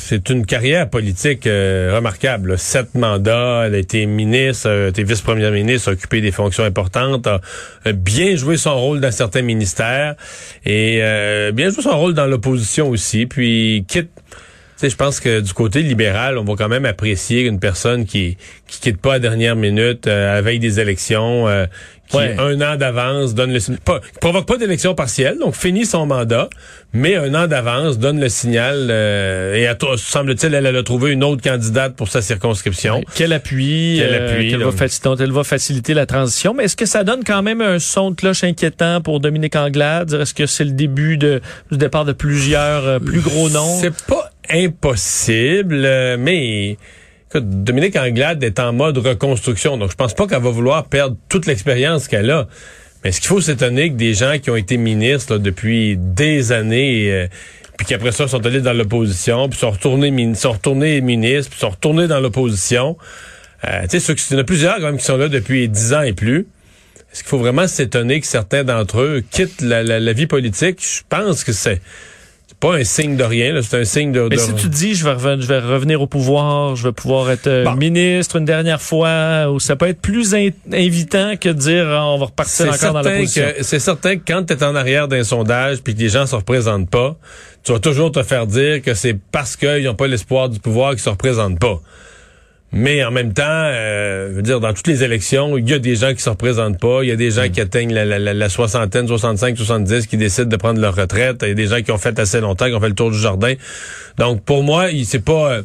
c'est 0.08 0.30
une 0.30 0.46
carrière 0.46 0.88
politique 0.88 1.48
euh, 1.48 1.92
remarquable. 1.96 2.56
Sept 2.58 2.94
mandats, 2.94 3.64
elle 3.66 3.74
a 3.74 3.78
été 3.78 4.06
ministre, 4.06 4.68
euh, 4.68 4.90
été 4.90 5.02
vice-première 5.02 5.50
ministre, 5.50 5.90
a 5.90 5.94
occupé 5.94 6.20
des 6.20 6.30
fonctions 6.30 6.62
importantes, 6.62 7.26
a, 7.26 7.40
bien 7.92 8.36
joué 8.36 8.56
son 8.56 8.76
rôle 8.76 9.00
dans 9.00 9.10
certains 9.10 9.42
ministères 9.42 10.14
et 10.64 11.00
euh, 11.02 11.50
bien 11.50 11.70
joué 11.70 11.82
son 11.82 11.98
rôle 11.98 12.14
dans 12.14 12.26
l'opposition 12.26 12.88
aussi. 12.88 13.26
Puis 13.26 13.84
quitte 13.88 14.10
je 14.82 14.94
pense 14.94 15.20
que 15.20 15.40
du 15.40 15.52
côté 15.52 15.82
libéral, 15.82 16.36
on 16.36 16.44
va 16.44 16.54
quand 16.54 16.68
même 16.68 16.84
apprécier 16.84 17.42
une 17.42 17.58
personne 17.58 18.04
qui 18.04 18.36
qui 18.66 18.80
quitte 18.80 19.00
pas 19.00 19.14
à 19.14 19.18
dernière 19.18 19.56
minute 19.56 20.06
euh, 20.06 20.32
à 20.32 20.34
la 20.34 20.42
veille 20.42 20.58
des 20.58 20.80
élections, 20.80 21.48
euh, 21.48 21.66
qui 22.08 22.16
Ouais. 22.16 22.36
un 22.38 22.60
an 22.60 22.76
d'avance 22.76 23.34
donne 23.34 23.52
le 23.52 23.60
signal, 23.60 23.80
pas, 23.84 24.00
provoque 24.20 24.46
pas 24.46 24.56
d'élection 24.56 24.94
partielle, 24.94 25.38
donc 25.38 25.54
finit 25.54 25.86
son 25.86 26.06
mandat, 26.06 26.48
mais 26.92 27.16
un 27.16 27.34
an 27.34 27.46
d'avance 27.46 27.98
donne 27.98 28.20
le 28.20 28.28
signal 28.28 28.88
euh, 28.90 29.54
et 29.54 29.66
à 29.66 29.74
toi, 29.74 29.96
semble-t-il, 29.96 30.54
elle, 30.54 30.66
elle 30.66 30.76
a 30.76 30.82
trouvé 30.82 31.12
une 31.12 31.24
autre 31.24 31.42
candidate 31.42 31.94
pour 31.96 32.08
sa 32.08 32.22
circonscription. 32.22 33.02
Quel 33.14 33.32
appui, 33.32 33.96
Quel 33.98 34.14
euh, 34.14 34.34
appui, 34.34 34.50
va 34.50 35.16
elle 35.20 35.32
va 35.32 35.44
faciliter 35.44 35.94
la 35.94 36.06
transition. 36.06 36.54
Mais 36.54 36.64
est-ce 36.64 36.76
que 36.76 36.86
ça 36.86 37.04
donne 37.04 37.24
quand 37.24 37.42
même 37.42 37.60
un 37.60 37.78
son 37.78 38.10
de 38.10 38.16
cloche 38.16 38.44
inquiétant 38.44 39.00
pour 39.00 39.20
Dominique 39.20 39.56
Anglade? 39.56 40.12
Est-ce 40.12 40.34
que 40.34 40.46
c'est 40.46 40.64
le 40.64 40.72
début 40.72 41.16
de, 41.16 41.40
du 41.70 41.78
départ 41.78 42.04
de 42.04 42.12
plusieurs 42.12 42.86
euh, 42.86 42.98
plus 42.98 43.20
gros 43.20 43.50
noms? 43.50 43.78
C'est 43.80 43.94
pas 44.06 44.30
impossible, 44.50 45.86
mais 46.18 46.76
Dominique 47.34 47.96
Anglade 47.96 48.42
est 48.44 48.60
en 48.60 48.72
mode 48.72 48.98
reconstruction, 48.98 49.76
donc 49.76 49.90
je 49.90 49.96
pense 49.96 50.14
pas 50.14 50.26
qu'elle 50.26 50.42
va 50.42 50.50
vouloir 50.50 50.84
perdre 50.84 51.16
toute 51.28 51.46
l'expérience 51.46 52.08
qu'elle 52.08 52.30
a. 52.30 52.46
Mais 53.02 53.10
est-ce 53.10 53.20
qu'il 53.20 53.28
faut 53.28 53.40
s'étonner 53.40 53.90
que 53.90 53.96
des 53.96 54.14
gens 54.14 54.38
qui 54.38 54.50
ont 54.50 54.56
été 54.56 54.76
ministres 54.76 55.38
depuis 55.38 55.96
des 55.98 56.52
années, 56.52 57.10
euh, 57.10 57.26
puis 57.76 57.86
qu'après 57.86 58.12
ça 58.12 58.28
sont 58.28 58.44
allés 58.46 58.60
dans 58.60 58.72
l'opposition, 58.72 59.48
puis 59.48 59.58
sont 59.58 59.72
retournés, 59.72 60.34
sont 60.34 60.52
retournés 60.52 61.00
ministres, 61.00 61.50
puis 61.50 61.60
sont 61.60 61.70
retournés 61.70 62.06
dans 62.06 62.20
l'opposition, 62.20 62.96
euh, 63.66 63.86
tu 63.90 64.00
sais, 64.00 64.12
il 64.12 64.34
y 64.34 64.36
en 64.36 64.40
a 64.40 64.44
plusieurs 64.44 64.76
quand 64.76 64.86
même 64.86 64.98
qui 64.98 65.04
sont 65.04 65.16
là 65.16 65.28
depuis 65.28 65.68
10 65.68 65.94
ans 65.94 66.02
et 66.02 66.12
plus. 66.12 66.46
Est-ce 67.12 67.22
qu'il 67.22 67.30
faut 67.30 67.38
vraiment 67.38 67.66
s'étonner 67.66 68.20
que 68.20 68.26
certains 68.26 68.62
d'entre 68.62 69.00
eux 69.00 69.24
quittent 69.30 69.62
la 69.62 70.12
vie 70.12 70.26
politique? 70.26 70.80
Je 70.82 71.02
pense 71.08 71.44
que 71.44 71.52
c'est 71.52 71.80
c'est 72.62 72.68
pas 72.68 72.76
un 72.76 72.84
signe 72.84 73.16
de 73.16 73.24
rien, 73.24 73.60
c'est 73.62 73.78
un 73.80 73.84
signe 73.84 74.12
de... 74.12 74.22
Mais 74.30 74.36
de- 74.36 74.40
si 74.40 74.54
tu 74.54 74.68
dis 74.68 74.94
je 74.94 75.04
vais, 75.04 75.12
reven- 75.14 75.40
je 75.40 75.46
vais 75.46 75.58
revenir 75.58 76.00
au 76.00 76.06
pouvoir, 76.06 76.74
je 76.74 76.84
vais 76.88 76.92
pouvoir 76.92 77.30
être 77.30 77.46
euh, 77.48 77.64
Bon. 77.64 77.74
ministre 77.74 78.36
une 78.36 78.44
dernière 78.46 78.80
fois, 78.80 79.50
ou 79.50 79.60
ça 79.60 79.76
peut 79.76 79.88
être 79.88 80.00
plus 80.00 80.34
in- 80.34 80.48
invitant 80.72 81.36
que 81.36 81.48
de 81.50 81.54
dire 81.54 81.86
ah, 81.90 82.06
on 82.06 82.18
va 82.18 82.26
repartir 82.26 82.66
encore 82.72 82.92
dans 82.94 83.02
l'opposition. 83.02 83.44
que, 83.58 83.62
c'est 83.62 83.78
certain 83.78 84.16
que 84.16 84.22
quand 84.26 84.44
tu 84.44 84.54
es 84.54 84.64
en 84.64 84.74
arrière 84.74 85.06
d'un 85.08 85.22
sondage 85.24 85.82
puis 85.82 85.94
que 85.94 86.00
les 86.00 86.08
gens 86.08 86.26
se 86.26 86.34
représentent 86.34 86.88
pas, 86.90 87.16
tu 87.62 87.72
vas 87.72 87.78
toujours 87.80 88.10
te 88.12 88.22
faire 88.22 88.46
dire 88.46 88.80
que 88.80 88.94
c'est 88.94 89.16
parce 89.32 89.56
qu'ils 89.56 89.84
n'ont 89.84 89.94
pas 89.94 90.06
l'espoir 90.06 90.48
du 90.48 90.58
pouvoir 90.60 90.92
qu'ils 90.92 91.00
se 91.00 91.10
représentent 91.10 91.58
pas. 91.60 91.80
Mais 92.72 93.02
en 93.04 93.10
même 93.10 93.32
temps, 93.32 93.44
euh, 93.46 94.30
je 94.30 94.34
veux 94.34 94.42
dire, 94.42 94.60
dans 94.60 94.72
toutes 94.74 94.88
les 94.88 95.02
élections, 95.04 95.56
il 95.56 95.68
y 95.68 95.72
a 95.72 95.78
des 95.78 95.94
gens 95.96 96.12
qui 96.12 96.20
se 96.20 96.28
représentent 96.28 96.80
pas, 96.80 97.00
il 97.02 97.08
y 97.08 97.12
a 97.12 97.16
des 97.16 97.30
gens 97.30 97.48
qui 97.48 97.60
atteignent 97.60 97.94
la, 97.94 98.04
la- 98.04 98.18
la- 98.18 98.34
la 98.34 98.48
soixantaine, 98.48 99.06
65, 99.06 99.56
70, 99.56 100.06
qui 100.06 100.16
décident 100.16 100.48
de 100.48 100.56
prendre 100.56 100.80
leur 100.80 100.94
retraite, 100.96 101.38
il 101.42 101.48
y 101.48 101.52
a 101.52 101.54
des 101.54 101.68
gens 101.68 101.80
qui 101.80 101.92
ont 101.92 101.96
fait 101.98 102.18
assez 102.18 102.40
longtemps, 102.40 102.66
qui 102.66 102.74
ont 102.74 102.80
fait 102.80 102.88
le 102.88 102.94
tour 102.94 103.10
du 103.12 103.18
jardin. 103.18 103.54
Donc 104.18 104.42
pour 104.42 104.62
moi, 104.62 104.88
c'est 105.04 105.24
pas 105.24 105.52
euh, 105.52 105.62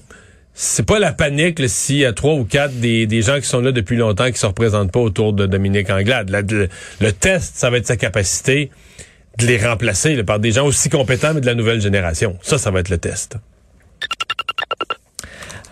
c'est 0.53 0.85
pas 0.85 0.99
la 0.99 1.11
panique 1.11 1.59
là, 1.59 1.67
s'il 1.67 1.97
y 1.97 2.05
a 2.05 2.13
trois 2.13 2.35
ou 2.35 2.43
quatre 2.45 2.73
des, 2.79 3.07
des 3.07 3.21
gens 3.23 3.39
qui 3.39 3.47
sont 3.47 3.61
là 3.61 3.71
depuis 3.71 3.95
longtemps 3.97 4.29
qui 4.31 4.37
se 4.37 4.45
représentent 4.45 4.91
pas 4.91 4.99
autour 4.99 5.33
de 5.33 5.47
Dominique 5.47 5.89
Anglade. 5.89 6.29
La- 6.29 6.41
le, 6.41 6.69
le 6.99 7.11
test, 7.11 7.53
ça 7.55 7.69
va 7.69 7.77
être 7.77 7.87
sa 7.87 7.97
capacité 7.97 8.69
de 9.39 9.47
les 9.47 9.57
remplacer 9.57 10.15
là, 10.15 10.23
par 10.23 10.39
des 10.39 10.51
gens 10.51 10.65
aussi 10.67 10.89
compétents 10.89 11.33
mais 11.33 11.41
de 11.41 11.45
la 11.45 11.55
nouvelle 11.55 11.81
génération. 11.81 12.37
Ça, 12.41 12.57
ça 12.57 12.69
va 12.69 12.79
être 12.81 12.89
le 12.89 12.99
test. 12.99 13.37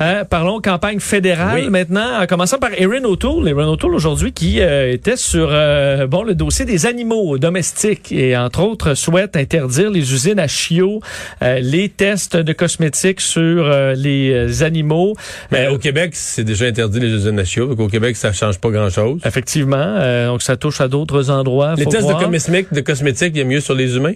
Hein, 0.02 0.24
parlons 0.24 0.62
campagne 0.62 1.00
fédérale 1.02 1.64
Oui. 1.64 1.70
maintenant, 1.70 2.22
en 2.22 2.26
commençant 2.26 2.58
par 2.58 2.70
Erin 2.78 3.04
O'Toole. 3.04 3.50
Erin 3.50 3.68
O'Toole 3.68 3.94
aujourd'hui 3.96 4.32
qui 4.32 4.62
euh, 4.62 4.94
était 4.94 5.18
sur 5.18 5.50
euh, 5.52 6.08
bon 6.08 6.24
le 6.24 6.36
dossier 6.36 6.64
des 6.64 6.86
animaux 6.86 7.38
domestiques 7.38 8.12
et 8.14 8.38
entre 8.38 8.62
autres 8.64 8.94
souhaite 8.94 9.36
interdire 9.36 9.90
les 9.92 10.14
usines 10.14 10.40
à 10.40 10.48
chiots, 10.48 11.02
euh, 11.42 11.60
les 11.60 11.90
tests 11.90 12.38
de 12.38 12.54
cosmétiques 12.54 13.20
sur 13.20 13.66
euh, 13.66 13.94
les 13.94 14.32
euh, 14.32 14.64
animaux. 14.66 15.16
Mais 15.52 15.66
Euh, 15.68 15.74
au 15.74 15.78
Québec, 15.78 16.12
c'est 16.14 16.46
déjà 16.46 16.66
interdit 16.66 17.02
les 17.02 17.10
usines 17.10 17.38
à 17.40 17.44
chiots. 17.44 17.68
Donc 17.68 17.80
au 17.82 17.88
Québec, 17.90 18.16
ça 18.16 18.32
change 18.32 18.58
pas 18.58 18.70
grand-chose. 18.70 19.20
Effectivement, 19.26 19.76
euh, 19.78 20.28
donc 20.28 20.42
ça 20.42 20.56
touche 20.56 20.80
à 20.80 20.88
d'autres 20.88 21.30
endroits. 21.30 21.76
Les 21.76 21.84
faut 21.84 21.90
tests 21.90 22.08
de 22.08 22.14
cosmétiques, 22.14 22.74
de 22.74 22.82
cosmétiques, 22.82 23.32
il 23.36 23.40
y 23.40 23.42
a 23.42 23.46
mieux 23.46 23.60
sur 23.60 23.76
les 23.76 23.98
humains? 23.98 24.14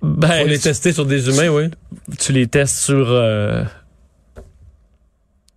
Ben, 0.00 0.28
Faut 0.42 0.46
les 0.48 0.58
tester 0.58 0.92
sur 0.92 1.06
des 1.06 1.28
humains, 1.28 1.48
oui. 1.48 1.64
tu 2.20 2.32
les 2.32 2.46
testes 2.46 2.76
sur 2.78 3.06
euh, 3.08 3.62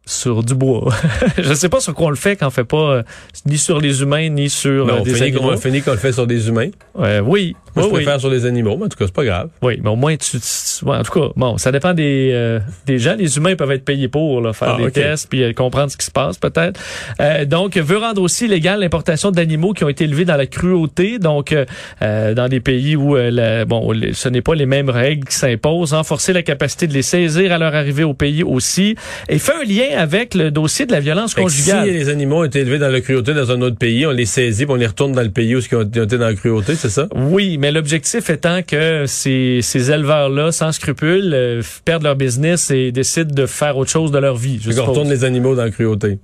sur 0.05 0.43
du 0.43 0.55
bois. 0.55 0.93
je 1.37 1.53
sais 1.53 1.69
pas 1.69 1.79
sur 1.79 1.93
quoi 1.93 2.07
on 2.07 2.11
le 2.11 2.15
fait 2.15 2.35
quand 2.35 2.47
on 2.47 2.51
fait 2.51 2.63
pas 2.63 2.77
euh, 2.77 3.03
ni 3.45 3.57
sur 3.57 3.79
les 3.79 4.01
humains 4.01 4.29
ni 4.29 4.49
sur 4.49 4.85
Mais 4.85 4.93
euh, 4.93 4.97
on 4.99 5.03
des 5.03 5.13
finit 5.13 5.35
animaux. 5.35 5.51
on 5.51 5.57
finit 5.57 5.81
qu'on 5.81 5.91
le 5.91 5.97
fait 5.97 6.11
sur 6.11 6.27
des 6.27 6.47
humains. 6.47 6.69
Euh, 6.99 7.21
oui, 7.21 7.55
Moi, 7.75 7.85
oui, 7.85 7.89
je 7.91 7.95
oui. 7.97 8.03
préfère 8.03 8.19
sur 8.19 8.29
les 8.29 8.45
animaux, 8.45 8.77
mais 8.77 8.85
en 8.85 8.89
tout 8.89 8.97
cas, 8.97 9.05
c'est 9.05 9.13
pas 9.15 9.25
grave. 9.25 9.49
Oui, 9.61 9.79
mais 9.83 9.89
au 9.89 9.95
moins 9.95 10.15
tu, 10.15 10.39
tu- 10.39 10.87
en 10.89 11.03
tout 11.03 11.19
cas, 11.19 11.27
bon, 11.35 11.57
ça 11.57 11.71
dépend 11.71 11.93
des 11.93 12.31
euh, 12.33 12.59
des 12.85 12.99
gens. 12.99 13.15
Les 13.17 13.37
humains 13.37 13.55
peuvent 13.55 13.71
être 13.71 13.85
payés 13.85 14.07
pour 14.07 14.41
là, 14.41 14.53
faire 14.53 14.77
Ah, 14.79 14.83
des 14.83 14.91
tests 14.91 15.27
puis 15.29 15.43
euh, 15.43 15.53
comprendre 15.53 15.91
ce 15.91 15.97
qui 15.97 16.05
se 16.05 16.11
passe 16.11 16.37
peut-être. 16.37 16.79
Euh, 17.21 17.45
donc 17.45 17.77
veut 17.77 17.97
rendre 17.97 18.21
aussi 18.21 18.47
légal 18.47 18.79
l'importation 18.79 19.31
d'animaux 19.31 19.73
qui 19.73 19.83
ont 19.83 19.89
été 19.89 20.03
élevés 20.05 20.25
dans 20.25 20.37
la 20.37 20.45
cruauté, 20.47 21.19
donc 21.19 21.51
euh, 21.51 21.65
euh, 22.01 22.33
dans 22.33 22.47
des 22.47 22.59
pays 22.59 22.95
où 22.95 23.15
euh, 23.15 23.29
la- 23.31 23.65
bon 23.65 23.91
ce 24.13 24.29
n'est 24.29 24.41
pas 24.41 24.55
les 24.55 24.65
mêmes 24.65 24.89
règles 24.89 25.27
qui 25.27 25.35
s'imposent, 25.35 25.93
renforcer 25.93 26.33
la 26.33 26.43
capacité 26.43 26.87
de 26.87 26.93
les 26.93 27.01
saisir 27.01 27.51
à 27.51 27.57
leur 27.57 27.75
arrivée 27.75 28.03
au 28.03 28.13
pays 28.13 28.43
aussi, 28.43 28.95
et 29.29 29.37
fait 29.39 29.53
un 29.61 29.63
lien 29.65 29.97
avec 29.97 30.33
le 30.33 30.51
dossier 30.51 30.85
de 30.85 30.91
la 30.91 30.99
violence 30.99 31.33
que 31.33 31.41
si 31.49 31.69
conjugale. 31.69 31.89
les 31.89 32.09
animaux 32.09 32.39
ont 32.39 32.43
été 32.43 32.59
élevés 32.59 32.79
dans 32.79 32.89
la 32.89 33.01
cruauté 33.01 33.33
dans 33.33 33.51
un 33.51 33.61
autre 33.61 33.77
pays, 33.77 34.05
on 34.05 34.11
les 34.11 34.25
saisit 34.25 34.65
puis 34.65 34.73
on 34.73 34.77
les 34.77 34.87
retourne 34.87 35.11
dans 35.11 35.21
le 35.21 35.29
pays 35.29 35.55
où 35.55 35.59
ils 35.59 35.75
ont 35.75 35.79
ont 35.79 35.83
été 35.83 36.17
dans 36.17 36.27
la 36.27 36.33
cruauté, 36.33 36.75
c'est 36.75 36.89
ça? 36.89 37.07
Oui, 37.15 37.57
mais 37.57 37.64
l'objectif 37.71 38.29
étant 38.29 38.61
que 38.63 39.05
ces, 39.07 39.59
ces 39.61 39.91
éleveurs-là, 39.91 40.51
sans 40.51 40.71
scrupules, 40.71 41.33
euh, 41.33 41.61
perdent 41.85 42.03
leur 42.03 42.15
business 42.15 42.71
et 42.71 42.91
décident 42.91 43.33
de 43.33 43.45
faire 43.45 43.77
autre 43.77 43.91
chose 43.91 44.11
de 44.11 44.17
leur 44.17 44.35
vie. 44.35 44.59
Je 44.61 44.79
retourne 44.79 45.09
les 45.09 45.23
animaux 45.23 45.55
dans 45.55 45.63
la 45.63 45.71
cruauté. 45.71 46.19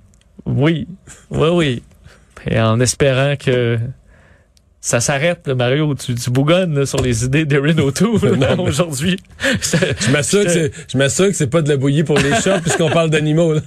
Oui, 0.46 0.86
oui, 1.30 1.48
oui. 1.52 1.82
Et 2.46 2.60
en 2.60 2.80
espérant 2.80 3.36
que 3.36 3.78
ça 4.84 4.98
s'arrête, 4.98 5.46
Mario. 5.46 5.94
Tu, 5.94 6.16
tu 6.16 6.30
bougonnes 6.30 6.80
là, 6.80 6.86
sur 6.86 7.00
les 7.00 7.24
idées 7.24 7.44
d'Erin 7.44 7.78
O'Toole 7.78 8.36
aujourd'hui. 8.58 9.16
Je 9.40 10.10
m'assure 10.10 10.42
que 10.42 10.50
c'est, 10.50 10.72
je 10.92 10.98
m'assure 10.98 11.28
que 11.28 11.34
c'est 11.34 11.46
pas 11.46 11.62
de 11.62 11.68
la 11.68 11.76
bouillie 11.76 12.02
pour 12.02 12.18
les 12.18 12.34
chats 12.42 12.58
puisqu'on 12.58 12.90
parle 12.90 13.08
d'animaux. 13.08 13.54
là. 13.54 13.60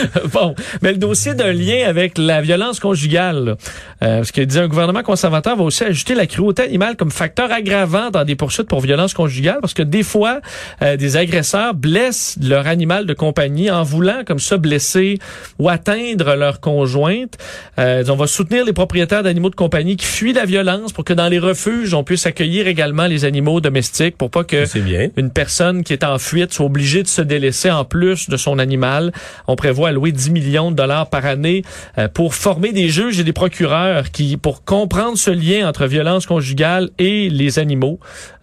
bon, 0.32 0.54
mais 0.80 0.92
le 0.92 0.98
dossier 0.98 1.34
d'un 1.34 1.52
lien 1.52 1.86
avec 1.86 2.16
la 2.16 2.40
violence 2.40 2.78
conjugale, 2.78 3.44
là. 3.44 3.56
Euh, 4.02 4.16
parce 4.18 4.32
qu'il 4.32 4.46
dit 4.46 4.58
un 4.58 4.68
gouvernement 4.68 5.02
conservateur 5.02 5.56
va 5.56 5.64
aussi 5.64 5.84
ajouter 5.84 6.14
la 6.14 6.26
cruauté 6.26 6.62
animale 6.62 6.96
comme 6.96 7.10
facteur 7.10 7.52
aggravant 7.52 8.10
dans 8.10 8.24
des 8.24 8.36
poursuites 8.36 8.68
pour 8.68 8.80
violence 8.80 9.14
conjugale, 9.14 9.58
parce 9.60 9.74
que 9.74 9.82
des 9.82 10.02
fois, 10.02 10.40
euh, 10.82 10.96
des 10.96 11.16
agresseurs 11.16 11.74
blessent 11.74 12.38
leur 12.40 12.66
animal 12.68 13.04
de 13.06 13.14
compagnie 13.14 13.70
en 13.70 13.82
voulant 13.82 14.22
comme 14.26 14.38
ça 14.38 14.56
blesser 14.56 15.18
ou 15.58 15.68
atteindre 15.68 16.36
leur 16.36 16.60
conjointe. 16.60 17.36
Euh, 17.78 18.04
on 18.08 18.16
va 18.16 18.26
soutenir 18.26 18.64
les 18.64 18.72
propriétaires 18.72 19.22
d'animaux 19.22 19.50
de 19.50 19.56
compagnie 19.56 19.96
qui 19.96 20.06
fuient 20.06 20.32
la 20.32 20.44
violence 20.44 20.51
pour 20.94 21.04
que 21.04 21.12
dans 21.12 21.28
les 21.28 21.38
refuges, 21.38 21.94
on 21.94 22.04
puisse 22.04 22.26
accueillir 22.26 22.66
également 22.66 23.06
les 23.06 23.24
animaux 23.24 23.60
domestiques 23.60 24.16
pour 24.16 24.30
pas 24.30 24.44
que 24.44 24.78
bien. 24.78 25.08
une 25.16 25.30
personne 25.30 25.82
qui 25.82 25.92
est 25.92 26.04
en 26.04 26.18
fuite 26.18 26.52
soit 26.52 26.66
obligée 26.66 27.02
de 27.02 27.08
se 27.08 27.22
délaisser 27.22 27.70
en 27.70 27.84
plus 27.84 28.28
de 28.28 28.36
son 28.36 28.58
animal. 28.58 29.12
On 29.46 29.56
prévoit 29.56 29.88
allouer 29.88 30.12
10 30.12 30.30
millions 30.30 30.70
de 30.70 30.76
dollars 30.76 31.08
par 31.08 31.24
année 31.24 31.62
euh, 31.98 32.08
pour 32.08 32.34
former 32.34 32.72
des 32.72 32.88
juges 32.88 33.18
et 33.18 33.24
des 33.24 33.32
procureurs 33.32 34.10
qui, 34.10 34.36
pour 34.36 34.64
comprendre 34.64 35.16
ce 35.16 35.30
lien 35.30 35.68
entre 35.68 35.86
violence 35.86 36.26
conjugale 36.26 36.90
et 36.98 37.30
les 37.30 37.58
animaux. 37.58 37.98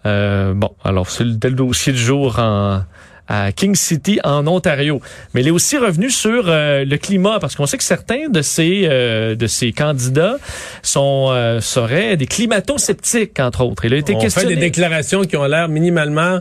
Euh, 0.06 0.52
bon, 0.54 0.70
alors 0.84 1.08
c'est 1.08 1.24
le, 1.24 1.38
le 1.42 1.50
dossier 1.50 1.92
du 1.92 1.98
jour 1.98 2.38
en 2.38 2.82
à 3.30 3.52
King 3.52 3.76
City 3.76 4.18
en 4.24 4.46
Ontario. 4.48 5.00
Mais 5.32 5.42
il 5.42 5.48
est 5.48 5.52
aussi 5.52 5.78
revenu 5.78 6.10
sur 6.10 6.48
euh, 6.48 6.84
le 6.84 6.96
climat 6.96 7.38
parce 7.40 7.54
qu'on 7.54 7.66
sait 7.66 7.78
que 7.78 7.84
certains 7.84 8.28
de 8.28 8.42
ces 8.42 8.88
euh, 8.90 9.36
de 9.36 9.46
ces 9.46 9.72
candidats 9.72 10.36
sont 10.82 11.28
euh, 11.30 11.60
seraient 11.60 12.16
des 12.16 12.26
climato-sceptiques 12.26 13.38
entre 13.38 13.64
autres. 13.64 13.84
Il 13.84 13.94
a 13.94 13.98
été 13.98 14.14
On 14.14 14.18
fait 14.18 14.26
questionné. 14.26 14.56
des 14.56 14.60
déclarations 14.60 15.22
qui 15.22 15.36
ont 15.36 15.44
l'air 15.46 15.68
minimalement 15.68 16.40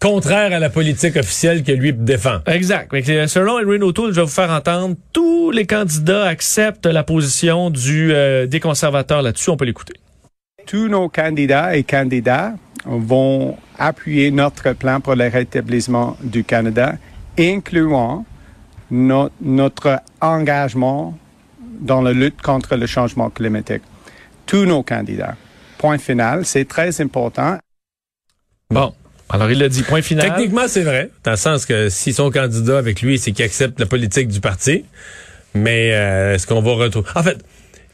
contraires 0.00 0.52
à 0.52 0.58
la 0.58 0.68
politique 0.68 1.16
officielle 1.16 1.62
que 1.62 1.72
lui 1.72 1.92
défend. 1.92 2.38
Exact. 2.46 2.90
Fait 2.90 3.26
selon 3.28 3.58
Erin 3.60 3.80
O'Toole, 3.82 4.10
je 4.10 4.16
vais 4.16 4.26
vous 4.26 4.28
faire 4.28 4.50
entendre, 4.50 4.96
tous 5.12 5.50
les 5.50 5.64
candidats 5.64 6.26
acceptent 6.26 6.86
la 6.86 7.04
position 7.04 7.70
du 7.70 8.12
euh, 8.12 8.46
des 8.46 8.60
conservateurs 8.60 9.22
là-dessus. 9.22 9.50
On 9.50 9.56
peut 9.56 9.64
l'écouter. 9.64 9.94
tous 10.66 10.88
nos 10.88 11.08
candidats 11.08 11.76
et 11.76 11.84
candidats 11.84 12.54
vont 12.86 13.56
appuyer 13.78 14.30
notre 14.30 14.72
plan 14.72 15.00
pour 15.00 15.14
le 15.14 15.28
rétablissement 15.28 16.16
du 16.22 16.44
Canada, 16.44 16.94
incluant 17.38 18.24
no- 18.90 19.30
notre 19.40 20.00
engagement 20.20 21.18
dans 21.80 22.00
la 22.00 22.12
lutte 22.12 22.40
contre 22.40 22.76
le 22.76 22.86
changement 22.86 23.28
climatique. 23.28 23.82
Tous 24.46 24.64
nos 24.64 24.82
candidats. 24.82 25.36
Point 25.78 25.98
final, 25.98 26.46
c'est 26.46 26.66
très 26.66 27.00
important. 27.00 27.58
Bon. 28.70 28.94
Alors 29.28 29.50
il 29.50 29.60
a 29.62 29.68
dit 29.68 29.82
point 29.82 30.02
final. 30.02 30.28
Techniquement, 30.28 30.68
c'est 30.68 30.84
vrai, 30.84 31.10
dans 31.24 31.32
le 31.32 31.36
sens 31.36 31.66
que 31.66 31.88
s'ils 31.88 32.14
sont 32.14 32.30
candidats 32.30 32.78
avec 32.78 33.02
lui, 33.02 33.18
c'est 33.18 33.32
qu'ils 33.32 33.44
acceptent 33.44 33.80
la 33.80 33.86
politique 33.86 34.28
du 34.28 34.40
parti. 34.40 34.84
Mais 35.52 35.92
euh, 35.92 36.34
est-ce 36.34 36.46
qu'on 36.46 36.62
va 36.62 36.72
retrouver... 36.74 37.08
En 37.16 37.24
fait, 37.24 37.38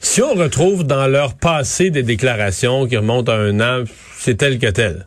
si 0.03 0.21
on 0.21 0.35
retrouve 0.35 0.85
dans 0.85 1.07
leur 1.07 1.35
passé 1.35 1.91
des 1.91 2.03
déclarations 2.03 2.87
qui 2.87 2.97
remontent 2.97 3.33
à 3.33 3.37
un 3.37 3.61
an, 3.61 3.85
c'est 4.19 4.37
tel 4.37 4.59
que 4.59 4.67
tel. 4.67 5.07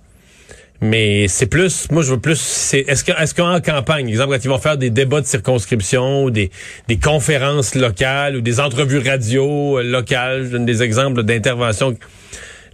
Mais 0.81 1.27
c'est 1.27 1.45
plus, 1.45 1.89
moi 1.91 2.01
je 2.01 2.11
veux 2.11 2.19
plus, 2.19 2.39
c'est 2.39 2.79
est-ce 2.79 3.03
que 3.03 3.11
est-ce 3.11 3.33
qu'en 3.33 3.59
campagne, 3.61 4.07
exemple 4.07 4.33
quand 4.33 4.43
ils 4.43 4.49
vont 4.49 4.57
faire 4.57 4.77
des 4.77 4.89
débats 4.89 5.21
de 5.21 5.25
circonscription, 5.25 6.23
ou 6.23 6.31
des 6.31 6.49
des 6.87 6.97
conférences 6.97 7.75
locales 7.75 8.37
ou 8.37 8.41
des 8.41 8.59
entrevues 8.59 8.99
radio 8.99 9.79
euh, 9.79 9.83
locales, 9.83 10.49
donne 10.49 10.65
des 10.65 10.81
exemples 10.81 11.23
d'interventions. 11.23 11.97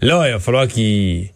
Là, 0.01 0.27
il 0.27 0.33
va 0.33 0.39
falloir 0.39 0.67
qu'ils 0.67 1.29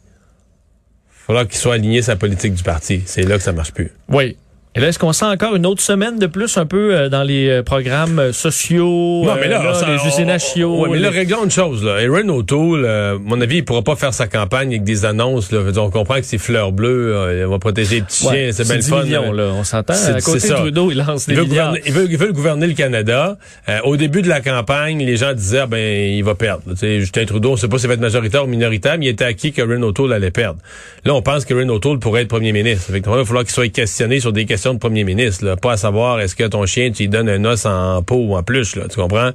falloir 1.12 1.48
qu'il 1.48 1.58
soit 1.58 1.76
aligné 1.76 2.02
sa 2.02 2.16
politique 2.16 2.54
du 2.54 2.64
parti. 2.64 3.02
C'est 3.06 3.24
là 3.24 3.38
que 3.38 3.44
ça 3.44 3.54
marche 3.54 3.72
plus. 3.72 3.92
Oui. 4.10 4.38
Et 4.78 4.82
là, 4.82 4.90
est-ce 4.90 5.00
qu'on 5.00 5.14
sent 5.14 5.26
encore 5.26 5.56
une 5.56 5.66
autre 5.66 5.82
semaine 5.82 6.20
de 6.20 6.28
plus 6.28 6.58
un 6.58 6.66
peu 6.66 6.94
euh, 6.94 7.08
dans 7.08 7.24
les 7.24 7.48
euh, 7.48 7.64
programmes 7.64 8.20
euh, 8.20 8.34
sociaux, 8.34 9.24
Non, 9.24 9.36
mais 9.40 9.48
là, 9.48 9.64
euh, 9.66 9.74
ça- 9.74 9.88
les 9.90 9.98
on- 10.04 10.08
usinage 10.08 10.42
chiots, 10.54 10.82
Ouais, 10.82 10.90
mais 10.92 11.00
là, 11.00 11.10
réglons 11.12 11.46
une 11.46 11.52
chose, 11.52 11.82
là. 11.82 11.96
Aaron 11.96 12.28
O'Toole, 12.28 12.84
euh, 12.84 13.16
à 13.16 13.18
mon 13.18 13.40
avis, 13.40 13.58
il 13.58 13.64
pourra 13.66 13.84
pas 13.84 13.96
faire 13.96 14.14
sa 14.14 14.28
campagne 14.28 14.68
avec 14.70 14.84
des 14.84 15.06
annonces, 15.06 15.54
là. 15.54 15.60
On 15.78 15.90
comprend 15.90 16.16
que 16.16 16.24
c'est 16.26 16.38
fleurs 16.38 16.74
bleues, 16.74 17.16
euh, 17.16 17.44
il 17.46 17.50
va 17.50 17.58
protéger 17.58 17.96
les 17.96 18.02
petits 18.02 18.26
Ouais, 18.28 18.34
chiens, 18.34 18.50
c'est 18.52 18.64
bien 18.66 18.76
le 18.76 18.82
10 18.82 18.90
fun. 18.90 19.04
millions, 19.04 19.32
là. 19.32 19.46
là. 19.46 19.52
On 19.54 19.64
s'entend. 19.64 19.94
C'est- 19.94 20.12
À 20.12 20.20
côté 20.20 20.40
ça. 20.42 20.56
Trudeau, 20.56 20.92
il 20.92 20.98
lance 20.98 21.26
des 21.26 21.34
Il 21.36 21.40
veut, 21.40 21.46
milliards. 21.46 21.68
gouverner, 21.70 21.82
il, 21.88 21.94
veut, 21.94 22.08
il 22.12 22.18
veut 22.18 22.34
gouverner 22.34 22.68
le 22.68 22.74
Canada. 22.74 23.38
Euh, 23.70 23.80
au 23.86 23.96
début 23.96 24.22
de 24.24 24.28
la 24.28 24.42
campagne, 24.42 25.00
les 25.06 25.16
gens 25.16 25.34
disaient, 25.34 25.60
ah, 25.60 25.68
ben, 25.68 25.80
il 26.18 26.24
va 26.26 26.36
perdre. 26.36 26.64
Justin 26.82 27.24
Trudeau, 27.24 27.52
on 27.54 27.56
sait 27.56 27.70
pas 27.70 27.78
s'il 27.78 27.88
va 27.88 27.94
être 27.94 28.02
majoritaire 28.02 28.44
ou 28.44 28.48
minoritaire, 28.48 28.98
mais 29.00 29.06
il 29.06 29.10
était 29.10 29.24
acquis 29.24 29.54
que 29.54 29.62
Aaron 29.62 29.82
O'Toole 29.84 30.12
allait 30.12 30.32
perdre. 30.32 30.60
Là, 31.06 31.14
on 31.16 31.22
pense 31.22 31.46
que 31.46 31.54
Aaron 31.54 31.70
O'Toole 31.70 32.00
pourrait 32.00 32.24
être 32.24 32.28
premier 32.28 32.52
ministre. 32.52 32.92
Il 32.94 33.02
va 33.02 33.24
falloir 33.24 33.46
qu'il 33.46 33.54
soit 33.54 33.70
questionné 33.70 34.20
sur 34.20 34.34
des 34.34 34.46
questions 34.46 34.65
de 34.74 34.80
premier 34.80 35.04
ministre, 35.04 35.46
là. 35.46 35.56
Pas 35.56 35.74
à 35.74 35.78
savoir, 35.78 36.20
est-ce 36.20 36.36
que 36.36 36.44
ton 36.44 36.66
chien, 36.66 36.92
tu 36.92 37.04
lui 37.04 37.10
donnes 37.10 37.30
un 37.30 37.44
os 37.46 37.66
en 37.66 38.02
peau 38.04 38.18
ou 38.18 38.36
en 38.36 38.44
plus, 38.44 38.76
là. 38.76 38.88
Tu 38.90 39.00
comprends? 39.00 39.32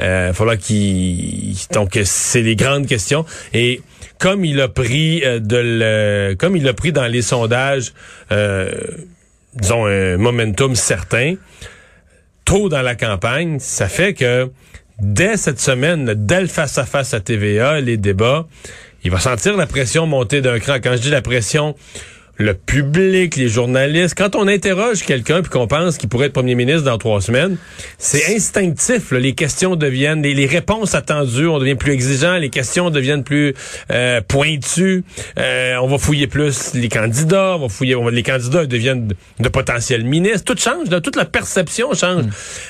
Euh, 0.00 0.32
falloir 0.32 0.58
qu'il, 0.58 1.54
donc, 1.72 1.98
c'est 2.04 2.42
les 2.42 2.56
grandes 2.56 2.86
questions. 2.86 3.24
Et, 3.52 3.82
comme 4.18 4.44
il 4.44 4.60
a 4.60 4.68
pris 4.68 5.24
euh, 5.24 5.40
de 5.40 5.56
le, 5.56 6.34
comme 6.34 6.56
il 6.56 6.68
a 6.68 6.74
pris 6.74 6.92
dans 6.92 7.06
les 7.06 7.22
sondages, 7.22 7.92
euh, 8.30 8.70
disons 9.54 9.86
un 9.86 10.16
momentum 10.18 10.76
certain, 10.76 11.34
tôt 12.44 12.68
dans 12.68 12.82
la 12.82 12.94
campagne, 12.94 13.58
ça 13.58 13.88
fait 13.88 14.14
que 14.14 14.50
dès 15.00 15.36
cette 15.36 15.60
semaine, 15.60 16.14
dès 16.14 16.42
le 16.42 16.46
face-à-face 16.46 17.14
à 17.14 17.20
TVA, 17.20 17.80
les 17.80 17.96
débats, 17.96 18.46
il 19.02 19.10
va 19.10 19.18
sentir 19.18 19.56
la 19.56 19.66
pression 19.66 20.06
monter 20.06 20.42
d'un 20.42 20.58
cran. 20.58 20.76
Quand 20.82 20.92
je 20.92 21.00
dis 21.00 21.10
la 21.10 21.22
pression, 21.22 21.74
le 22.40 22.54
public, 22.54 23.36
les 23.36 23.48
journalistes, 23.48 24.14
quand 24.16 24.34
on 24.34 24.48
interroge 24.48 25.02
quelqu'un 25.02 25.42
puis 25.42 25.50
qu'on 25.50 25.66
pense 25.66 25.98
qu'il 25.98 26.08
pourrait 26.08 26.26
être 26.28 26.32
premier 26.32 26.54
ministre 26.54 26.84
dans 26.84 26.96
trois 26.96 27.20
semaines, 27.20 27.56
c'est 27.98 28.34
instinctif. 28.34 29.10
là. 29.12 29.18
Les 29.20 29.34
questions 29.34 29.76
deviennent, 29.76 30.22
les, 30.22 30.32
les 30.32 30.46
réponses 30.46 30.94
attendues, 30.94 31.46
on 31.46 31.58
devient 31.58 31.74
plus 31.74 31.92
exigeant, 31.92 32.36
les 32.36 32.48
questions 32.48 32.88
deviennent 32.90 33.24
plus 33.24 33.54
euh, 33.90 34.22
pointues. 34.26 35.04
Euh, 35.38 35.76
on 35.82 35.86
va 35.86 35.98
fouiller 35.98 36.26
plus 36.28 36.72
les 36.74 36.88
candidats, 36.88 37.56
on 37.56 37.60
va 37.60 37.68
fouiller, 37.68 37.94
on 37.94 38.04
va- 38.04 38.10
les 38.10 38.22
candidats 38.22 38.64
deviennent 38.64 39.08
de, 39.08 39.16
de 39.38 39.48
potentiels 39.50 40.04
ministres. 40.04 40.44
Tout 40.44 40.56
change, 40.58 40.88
là, 40.90 41.02
toute 41.02 41.16
la 41.16 41.26
perception 41.26 41.92
change. 41.92 42.24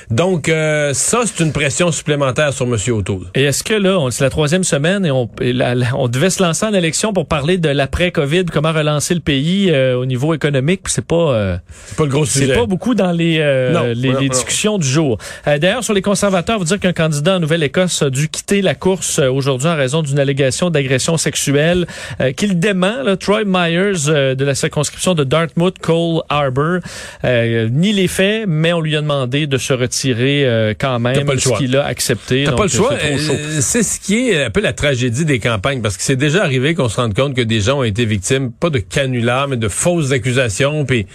Donc 0.09 0.49
euh, 0.49 0.93
ça, 0.93 1.21
c'est 1.25 1.41
une 1.43 1.53
pression 1.53 1.91
supplémentaire 1.93 2.51
sur 2.51 2.65
M. 2.65 2.75
O'Toole. 2.89 3.27
Et 3.35 3.43
est-ce 3.43 3.63
que 3.63 3.73
là, 3.73 3.97
on- 3.99 4.11
c'est 4.11 4.23
la 4.25 4.29
troisième 4.29 4.65
semaine 4.65 5.05
et 5.05 5.11
on, 5.11 5.29
et 5.39 5.53
la- 5.53 5.75
la- 5.75 5.95
on 5.95 6.09
devait 6.09 6.29
se 6.29 6.43
lancer 6.43 6.65
en 6.65 6.73
élection 6.73 7.13
pour 7.13 7.25
parler 7.25 7.57
de 7.57 7.69
l'après-COVID, 7.69 8.45
comment 8.51 8.73
relancer 8.73 9.13
le 9.13 9.21
pays 9.21 9.60
euh, 9.69 9.97
au 9.97 10.05
niveau 10.05 10.33
économique, 10.33 10.81
c'est 10.87 11.05
pas 11.05 11.15
euh, 11.33 11.57
C'est 11.85 11.97
pas 11.97 12.03
le 12.05 12.09
gros 12.09 12.25
c'est 12.25 12.39
sujet. 12.39 12.53
pas 12.55 12.65
beaucoup 12.65 12.95
dans 12.95 13.11
les 13.11 13.37
euh, 13.39 13.71
Non, 13.71 13.83
les, 13.93 14.09
non, 14.09 14.19
les 14.19 14.27
non. 14.27 14.33
discussions 14.33 14.77
du 14.77 14.87
jour. 14.87 15.17
Euh, 15.47 15.57
D'ailleurs, 15.59 15.83
sur 15.83 15.93
les 15.93 16.01
conservateurs, 16.01 16.57
vous 16.57 16.65
dire 16.65 16.79
qu'un 16.79 16.93
candidat 16.93 17.35
en 17.35 17.39
Nouvelle-Écosse 17.39 18.01
a 18.01 18.09
dû 18.09 18.29
quitter 18.29 18.61
la 18.61 18.73
course 18.75 19.19
euh, 19.19 19.29
aujourd'hui 19.29 19.67
en 19.67 19.75
raison 19.75 20.01
d'une 20.01 20.17
allégation 20.19 20.69
d'agression 20.69 21.17
sexuelle 21.17 21.85
euh, 22.21 22.31
qu'il 22.31 22.59
dément. 22.59 23.03
Là, 23.03 23.17
Troy 23.17 23.43
Myers 23.45 24.07
euh, 24.07 24.35
de 24.35 24.45
la 24.45 24.55
circonscription 24.55 25.13
de 25.13 25.23
Dartmouth, 25.23 25.77
Cole 25.79 26.21
Harbour, 26.29 26.79
euh, 27.25 27.69
nie 27.69 27.93
les 27.93 28.07
faits, 28.07 28.45
mais 28.47 28.73
on 28.73 28.81
lui 28.81 28.95
a 28.95 29.01
demandé 29.01 29.47
de 29.47 29.57
se 29.57 29.73
retirer 29.73 30.45
euh, 30.45 30.73
quand 30.77 30.99
même, 30.99 31.25
pas 31.25 31.33
le 31.33 31.39
ce 31.39 31.49
choix. 31.49 31.57
qu'il 31.57 31.75
a 31.77 31.85
accepté. 31.85 32.43
T'as 32.45 32.53
pas 32.53 32.63
le 32.63 32.69
choix. 32.69 32.93
c'est 32.99 33.61
C'est 33.61 33.83
ce 33.83 33.99
qui 33.99 34.29
est 34.29 34.45
un 34.45 34.49
peu 34.49 34.61
la 34.61 34.73
tragédie 34.73 35.25
des 35.25 35.39
campagnes, 35.39 35.81
parce 35.81 35.97
que 35.97 36.03
c'est 36.03 36.15
déjà 36.15 36.43
arrivé 36.43 36.73
qu'on 36.75 36.89
se 36.89 36.95
rende 36.99 37.13
compte 37.13 37.35
que 37.35 37.41
des 37.41 37.61
gens 37.61 37.79
ont 37.79 37.83
été 37.83 38.05
victimes, 38.05 38.51
pas 38.51 38.69
de 38.69 38.79
canulars, 38.79 39.47
de 39.55 39.67
fausses 39.67 40.11
accusations, 40.11 40.85
puis 40.85 41.05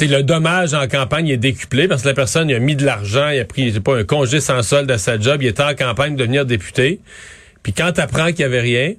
le 0.00 0.22
dommage 0.22 0.74
en 0.74 0.86
campagne 0.86 1.28
est 1.28 1.36
décuplé 1.36 1.88
parce 1.88 2.02
que 2.02 2.08
la 2.08 2.14
personne 2.14 2.48
il 2.48 2.54
a 2.54 2.60
mis 2.60 2.76
de 2.76 2.84
l'argent, 2.84 3.30
il 3.30 3.40
a 3.40 3.44
pris, 3.44 3.72
pas, 3.80 3.96
un 3.96 4.04
congé 4.04 4.40
sans 4.40 4.62
solde 4.62 4.90
à 4.90 4.98
sa 4.98 5.18
job, 5.18 5.42
il 5.42 5.48
était 5.48 5.62
en 5.62 5.74
campagne 5.74 6.14
de 6.14 6.20
devenir 6.20 6.46
député. 6.46 7.00
Puis 7.62 7.72
quand 7.72 7.92
t'apprends 7.92 8.28
qu'il 8.28 8.40
y 8.40 8.44
avait 8.44 8.60
rien, 8.60 8.94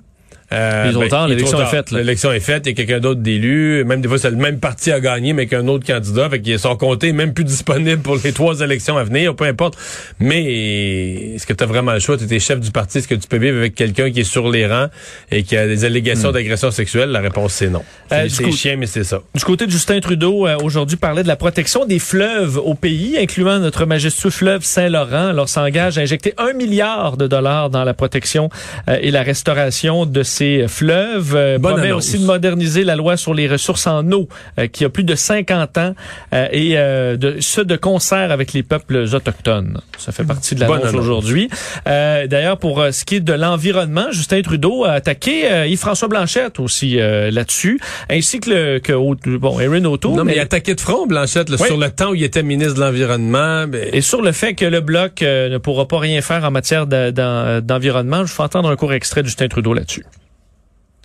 euh, 0.52 1.08
tard, 1.10 1.28
il 1.28 1.34
est 1.34 1.36
l'élection 1.36 1.62
est 1.62 1.66
faite. 1.68 1.92
L'élection 1.92 2.32
est 2.32 2.40
faite, 2.40 2.64
il 2.66 2.70
y 2.70 2.72
a 2.72 2.76
quelqu'un 2.76 3.00
d'autre 3.00 3.22
d'élu. 3.22 3.84
Même 3.86 4.02
des 4.02 4.08
fois, 4.08 4.18
c'est 4.18 4.32
le 4.32 4.38
même 4.38 4.60
parti 4.60 4.92
a 4.92 5.00
gagné, 5.00 5.34
mais 5.34 5.48
qu'un 5.48 5.68
autre 5.68 5.86
candidat. 5.86 6.30
Fait 6.30 6.42
qu'ils 6.42 6.60
sont 6.60 6.76
comptés 6.76 7.12
même 7.12 7.34
plus 7.34 7.44
disponibles 7.50 8.02
pour 8.02 8.18
les 8.24 8.34
trois 8.34 8.60
élections 8.62 8.98
à 8.98 9.04
venir, 9.04 9.36
peu 9.36 9.46
importe. 9.46 9.78
Mais 10.20 11.34
est-ce 11.36 11.46
que 11.46 11.54
tu 11.54 11.64
as 11.64 11.68
vraiment 11.68 11.94
le 11.94 12.00
choix? 12.00 12.18
Tu 12.18 12.34
es 12.34 12.40
chef 12.40 12.60
du 12.60 12.72
parti, 12.72 13.00
est-ce 13.00 13.08
que 13.08 13.16
tu 13.16 13.28
peux 13.28 13.38
vivre 13.38 13.58
avec 13.58 13.76
quelqu'un 13.76 14.12
qui 14.12 14.22
est 14.22 14.24
sur 14.24 14.50
les 14.50 14.66
rangs 14.66 14.88
et 15.32 15.44
qui 15.44 15.56
a 15.56 15.68
des 15.68 15.86
allégations 15.86 16.32
d'agression 16.32 16.72
sexuelle? 16.72 17.10
La 17.10 17.20
réponse, 17.20 17.54
c'est 17.54 17.70
non. 17.70 17.84
Euh, 18.12 18.28
C'est 18.30 18.52
chien, 18.52 18.76
mais 18.76 18.88
c'est 18.88 19.04
ça. 19.04 19.22
Du 19.36 19.44
côté 19.44 19.66
de 19.66 19.72
Justin 19.72 20.00
Trudeau, 20.00 20.48
euh, 20.48 20.58
aujourd'hui, 20.64 20.98
parlait 20.98 21.24
de 21.24 21.28
la 21.28 21.36
protection 21.36 21.86
des 21.86 22.00
fleuves 22.00 22.58
au 22.58 22.74
pays, 22.74 23.18
incluant 23.20 23.60
notre 23.60 23.86
majestueux 23.86 24.30
fleuve 24.30 24.64
Saint-Laurent. 24.64 25.28
Alors, 25.30 25.50
s'engage 25.50 25.98
à 25.98 26.02
injecter 26.02 26.34
un 26.38 26.54
milliard 26.54 27.18
de 27.18 27.28
dollars 27.28 27.70
dans 27.70 27.84
la 27.84 27.94
protection 27.94 28.50
euh, 28.90 28.98
et 29.02 29.12
la 29.12 29.22
restauration 29.22 30.06
de 30.06 30.24
ses 30.39 30.67
fleuves. 30.67 31.36
Euh, 31.36 31.58
Bonne 31.58 31.73
promet 31.73 31.88
annonce. 31.89 32.08
aussi 32.08 32.19
de 32.19 32.25
moderniser 32.25 32.84
la 32.86 32.95
loi 32.95 33.17
sur 33.17 33.34
les 33.34 33.47
ressources 33.47 33.88
en 33.88 34.10
eau, 34.12 34.30
euh, 34.58 34.67
qui 34.67 34.86
a 34.86 34.89
plus 34.89 35.04
de 35.04 35.15
50 35.15 35.78
ans, 35.78 35.93
euh, 36.34 36.47
et 36.52 36.78
euh, 36.78 37.17
de, 37.17 37.36
ce 37.41 37.60
de 37.62 37.75
concert 37.75 38.32
avec 38.32 38.54
les 38.54 38.63
peuples 38.63 39.06
autochtones. 39.13 39.82
Ça 39.97 40.12
fait 40.13 40.23
partie 40.23 40.56
de 40.56 40.62
l'annonce 40.62 40.86
annonce. 40.86 40.95
aujourd'hui. 41.02 41.49
Euh, 41.88 42.28
D'ailleurs, 42.28 42.58
pour 42.58 42.82
ce 42.91 43.04
qui 43.06 43.15
est 43.15 43.19
de 43.19 43.34
l'environnement, 43.34 44.08
Justin 44.12 44.41
Trudeau 44.41 44.86
a 44.86 44.91
attaqué 44.93 45.65
Yves-François 45.67 46.08
Blanchette 46.08 46.60
aussi 46.60 46.97
là-dessus, 46.97 47.80
ainsi 48.10 48.39
que, 48.39 48.49
le, 48.49 48.80
que 48.80 48.93
bon, 49.38 49.60
Erin 49.60 49.84
O'Toole. 49.86 50.15
Non, 50.15 50.23
mais 50.23 50.34
il 50.34 50.36
mais- 50.36 50.39
a 50.41 50.43
attaqué 50.43 50.73
de 50.75 50.82
front, 50.82 51.06
Blanchette, 51.06 51.49
là, 51.49 51.58
Oui. 51.60 51.67
sur 51.67 51.78
le 51.78 51.89
temps 51.89 52.12
où 52.12 52.15
il 52.15 52.23
était 52.23 52.43
ministre 52.43 52.75
de 52.75 52.80
l'Environnement. 52.82 53.67
Ben, 53.67 53.89
Et 53.91 54.02
sur 54.02 54.21
le 54.21 54.32
fait 54.32 54.54
que 54.54 54.65
le 54.65 54.80
Bloc 54.82 55.21
ne 55.21 55.58
pourra 55.58 55.88
pas 55.88 55.99
rien 55.99 56.21
faire 56.21 56.43
en 56.45 56.52
matière 56.52 56.88
de- 56.88 57.12
d'en- 57.12 57.60
d'environnement, 57.62 58.25
je 58.25 58.34
fais 58.34 58.43
entendre 58.43 58.69
un 58.69 58.75
court 58.75 58.93
extrait 58.93 59.21
de 59.21 59.28
Justin 59.28 59.47
Trudeau 59.47 59.73
là-dessus. 59.73 60.06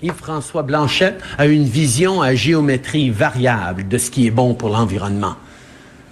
Yves-François 0.05 0.63
Blanchette 0.63 1.23
a 1.39 1.47
une 1.47 1.65
vision 1.65 2.21
à 2.21 2.35
géométrie 2.35 3.09
variable 3.09 3.89
de 3.89 3.97
ce 3.97 4.11
qui 4.11 4.27
est 4.27 4.31
bon 4.31 4.53
pour 4.53 4.69
l'environnement. 4.69 5.37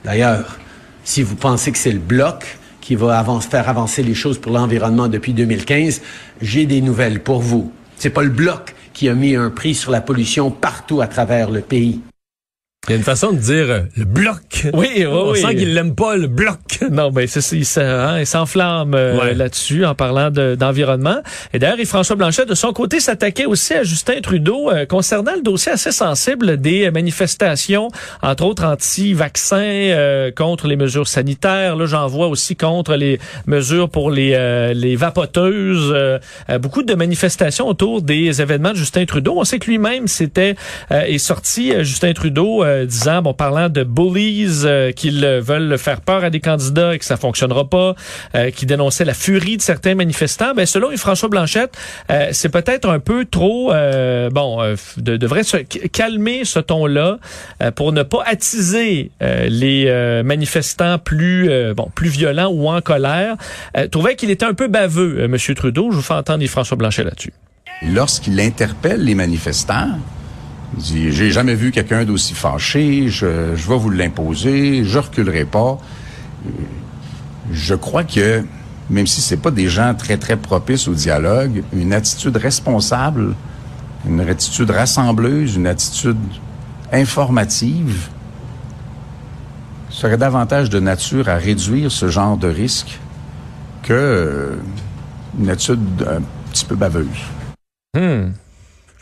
D'ailleurs, 0.03 0.59
si 1.05 1.23
vous 1.23 1.37
pensez 1.37 1.73
que 1.73 1.79
c'est 1.79 1.93
le 1.93 1.99
bloc 1.99 2.59
qui 2.81 2.95
va 2.95 3.23
faire 3.41 3.69
avancer 3.69 4.03
les 4.03 4.15
choses 4.15 4.39
pour 4.39 4.53
l'environnement 4.53 5.09
depuis 5.09 5.35
2015, 5.35 6.01
j'ai 6.41 6.65
des 6.65 6.81
nouvelles 6.81 7.23
pour 7.23 7.43
vous. 7.43 7.71
C'est 7.97 8.11
pas 8.11 8.23
le 8.23 8.31
bloc 8.31 8.75
qui 8.95 9.11
a 9.11 9.15
mis 9.15 9.37
un 9.37 9.51
prix 9.51 9.75
sur 9.75 9.91
la 9.91 10.01
pollution 10.01 10.51
partout 10.51 11.03
à 11.03 11.07
travers 11.07 11.51
le 11.51 11.61
pays. 11.61 12.01
Il 12.89 12.91
y 12.91 12.95
a 12.95 12.97
une 12.97 13.05
façon 13.05 13.31
de 13.31 13.39
dire 13.39 13.67
euh, 13.71 13.81
le 13.97 14.05
bloc. 14.05 14.67
Oui, 14.75 14.89
oui, 14.97 15.07
On 15.07 15.31
oui. 15.31 15.41
sent 15.41 15.55
qu'il 15.55 15.73
l'aime 15.73 15.95
pas, 15.95 16.17
le 16.17 16.27
bloc. 16.27 16.59
Non, 16.91 17.11
ben 17.13 17.29
c'est 17.29 17.41
il 17.53 17.65
hein, 17.81 18.19
il 18.19 18.27
s'enflamme 18.27 18.95
euh, 18.95 19.21
Ouais. 19.21 19.35
là-dessus 19.35 19.85
en 19.85 19.95
parlant 19.95 20.31
de- 20.33 20.57
d'environnement. 20.57 21.19
Et 21.55 21.61
d'ailleurs, 21.61 21.79
Yves-François 21.79 22.17
Blanchet, 22.17 22.45
de 22.45 22.57
son 22.57 22.73
côté, 22.73 22.99
s'attaquait 22.99 23.45
aussi 23.47 23.75
à 23.75 23.85
Justin 23.85 24.21
Trudeau 24.21 24.69
euh, 24.73 24.85
concernant 24.85 25.35
le 25.37 25.43
dossier 25.43 25.71
assez 25.71 25.93
sensible 25.93 26.57
des 26.57 26.91
manifestations, 26.91 27.87
entre 28.21 28.45
autres 28.45 28.65
anti-vaccins, 28.65 29.57
euh, 29.59 30.33
contre 30.33 30.67
les 30.67 30.75
mesures 30.77 31.07
sanitaires. 31.07 31.77
Là, 31.77 31.87
j'en 31.87 32.09
vois 32.09 32.27
aussi 32.27 32.57
contre 32.57 32.97
les 32.97 33.21
mesures 33.47 33.91
pour 33.91 34.11
les, 34.11 34.33
euh, 34.35 34.73
les 34.75 34.97
vapoteuses. 34.97 35.93
euh, 35.95 36.19
euh, 36.51 36.59
beaucoup 36.59 36.83
de 36.83 36.95
manifestations 36.95 37.69
autour 37.69 38.03
des 38.03 38.43
événements 38.43 38.73
de 38.73 38.77
Justin 38.77 39.05
Trudeau. 39.05 39.35
On 39.37 39.45
sait 39.45 39.61
que 39.61 39.67
lui-même 39.71 40.09
c'était 40.09 40.57
euh, 40.91 41.03
est 41.03 41.19
sorti, 41.19 41.73
euh, 41.73 41.85
Justin 41.85 42.13
Trudeau, 42.13 42.65
disant, 42.87 43.23
bon, 43.23 43.35
parlant 43.35 43.69
de 43.69 43.85
bullies, 43.85 44.63
euh, 44.65 44.93
qu'ils 44.93 45.25
veulent 45.25 45.79
faire 45.79 46.01
peur 46.01 46.25
à 46.25 46.31
des 46.31 46.41
candidats 46.41 46.95
et 46.95 46.99
que 46.99 47.05
ça 47.05 47.17
fonctionnera 47.17 47.69
pas, 47.69 47.95
euh, 48.35 48.51
qui 48.51 48.67
dénonçait 48.67 49.05
la 49.05 49.15
furie 49.15 49.57
de 49.57 49.63
certains 49.63 49.95
manifestants. 49.95 50.55
Ben, 50.55 50.67
selon 50.67 50.97
François 50.97 51.29
Blanchette, 51.29 51.77
euh, 52.11 52.29
c'est 52.33 52.49
peut-être 52.49 52.89
un 52.89 52.99
peu 52.99 53.25
trop, 53.25 53.73
bon, 54.33 54.75
de, 54.97 55.17
devrait 55.17 55.43
se 55.43 55.57
calmer 55.57 56.45
ce 56.45 56.59
ton-là 56.59 57.19
pour 57.77 57.93
ne 57.93 58.03
pas 58.03 58.23
attiser 58.27 59.11
les 59.21 60.23
manifestants 60.25 60.99
plus, 60.99 61.51
bon, 61.75 61.91
plus 61.95 62.09
violents 62.09 62.49
ou 62.49 62.69
en 62.69 62.81
colère. 62.81 63.37
Trouvait 63.91 64.17
qu'il 64.17 64.31
était 64.31 64.45
un 64.45 64.55
peu 64.55 64.69
baveux, 64.69 65.27
Monsieur 65.29 65.55
Trudeau. 65.55 65.91
Je 65.91 65.97
vous 65.97 66.03
fais 66.03 66.15
entendre 66.15 66.47
François 66.47 66.77
Blanchet 66.77 67.05
là-dessus. 67.05 67.33
Lorsqu'il 67.83 68.39
interpelle 68.41 69.05
les 69.05 69.15
manifestants, 69.15 69.99
dit 70.77 71.13
J'ai 71.13 71.31
jamais 71.31 71.55
vu 71.55 71.71
quelqu'un 71.71 72.05
d'aussi 72.05 72.35
fâché, 72.35 73.09
je, 73.09 73.55
je 73.57 73.69
vais 73.69 73.77
vous 73.77 73.91
l'imposer, 73.91 74.85
je 74.85 74.99
reculerai 74.99 75.45
pas. 75.45 75.79
Euh, 76.47 76.51
Je 77.53 77.75
crois 77.75 78.05
que, 78.05 78.45
même 78.91 79.07
si 79.07 79.21
c'est 79.21 79.37
pas 79.37 79.51
des 79.51 79.69
gens 79.69 79.95
très, 79.95 80.17
très 80.17 80.37
propices 80.37 80.89
au 80.89 80.95
dialogue, 80.95 81.63
une 81.73 81.93
attitude 81.93 82.37
responsable, 82.37 83.35
une 84.07 84.21
attitude 84.21 84.71
rassembleuse, 84.71 85.57
une 85.57 85.67
attitude 85.67 86.19
informative 86.93 88.09
serait 89.91 90.17
davantage 90.17 90.71
de 90.71 90.81
nature 90.81 91.29
à 91.29 91.37
réduire 91.37 91.93
ce 91.93 92.09
genre 92.09 92.37
de 92.37 92.49
risque 92.49 92.99
que 93.83 93.93
euh, 93.93 94.57
une 95.39 95.51
attitude 95.51 95.81
un 96.09 96.23
petit 96.51 96.65
peu 96.65 96.75
baveuse. 96.75 97.07
Hmm. 97.95 98.31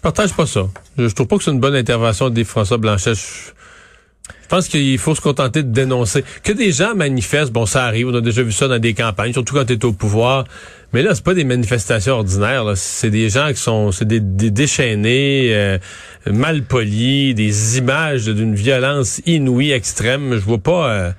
Je 0.01 0.03
partage 0.03 0.33
pas 0.33 0.47
ça. 0.47 0.63
Je, 0.97 1.09
trouve 1.09 1.27
pas 1.27 1.37
que 1.37 1.45
c'est 1.45 1.51
une 1.51 1.61
bonne 1.61 1.75
intervention 1.75 2.31
des 2.31 2.45
François 2.45 2.79
Blanchet. 2.79 3.15
Je, 3.15 3.21
je 3.21 4.49
pense 4.49 4.67
qu'il 4.67 4.97
faut 4.97 5.15
se 5.15 5.21
contenter 5.21 5.63
de 5.63 5.71
dénoncer. 5.71 6.25
Que 6.43 6.53
des 6.53 6.73
gens 6.73 6.95
manifestent, 6.95 7.53
bon, 7.53 7.67
ça 7.67 7.85
arrive, 7.85 8.09
on 8.09 8.15
a 8.15 8.23
déjà 8.23 8.43
vu 8.43 8.51
ça 8.51 8.67
dans 8.67 8.79
des 8.79 8.95
campagnes, 8.95 9.35
surtout 9.35 9.57
quand 9.57 9.67
tu 9.67 9.75
es 9.75 9.85
au 9.85 9.93
pouvoir. 9.93 10.47
Mais 10.93 11.03
là, 11.03 11.15
c'est 11.15 11.23
pas 11.25 11.35
des 11.35 11.45
manifestations 11.45 12.15
ordinaires. 12.15 12.65
là. 12.65 12.75
C'est 12.75 13.11
des 13.11 13.29
gens 13.31 13.49
qui 13.51 13.61
sont, 13.61 13.93
c'est 13.93 14.07
des, 14.07 14.19
des 14.21 14.51
déchaînés, 14.51 15.51
euh, 15.55 15.79
mal 16.27 16.63
polis, 16.63 17.35
des 17.35 17.79
images 17.79 18.25
d'une 18.25 18.55
violence 18.57 19.21
inouïe, 19.25 19.71
extrême. 19.71 20.33
Je 20.35 20.41
vois 20.41 20.59
pas. 20.59 20.91
euh, 20.91 21.11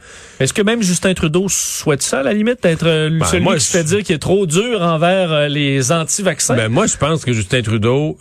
Est-ce 0.42 0.54
que 0.54 0.62
même 0.62 0.84
Justin 0.84 1.14
Trudeau 1.14 1.46
souhaite 1.48 2.02
ça, 2.02 2.20
à 2.20 2.24
la 2.24 2.34
limite, 2.34 2.62
d'être 2.64 2.86
euh, 2.86 3.10
Ben, 3.18 3.26
celui 3.26 3.44
moi, 3.44 3.56
qui 3.56 3.62
se 3.62 3.72
fait 3.78 3.84
dire 3.86 4.04
qu'il 4.04 4.14
est 4.16 4.20
trop 4.20 4.46
dur 4.46 4.82
envers 4.82 5.32
euh, 5.32 5.48
les 5.48 5.94
anti-vaccins? 5.94 6.56
Ben 6.58 6.68
moi, 6.68 6.86
je 6.86 6.98
pense 6.98 7.24
que 7.24 7.32
Justin 7.32 7.62
Trudeau 7.62 8.18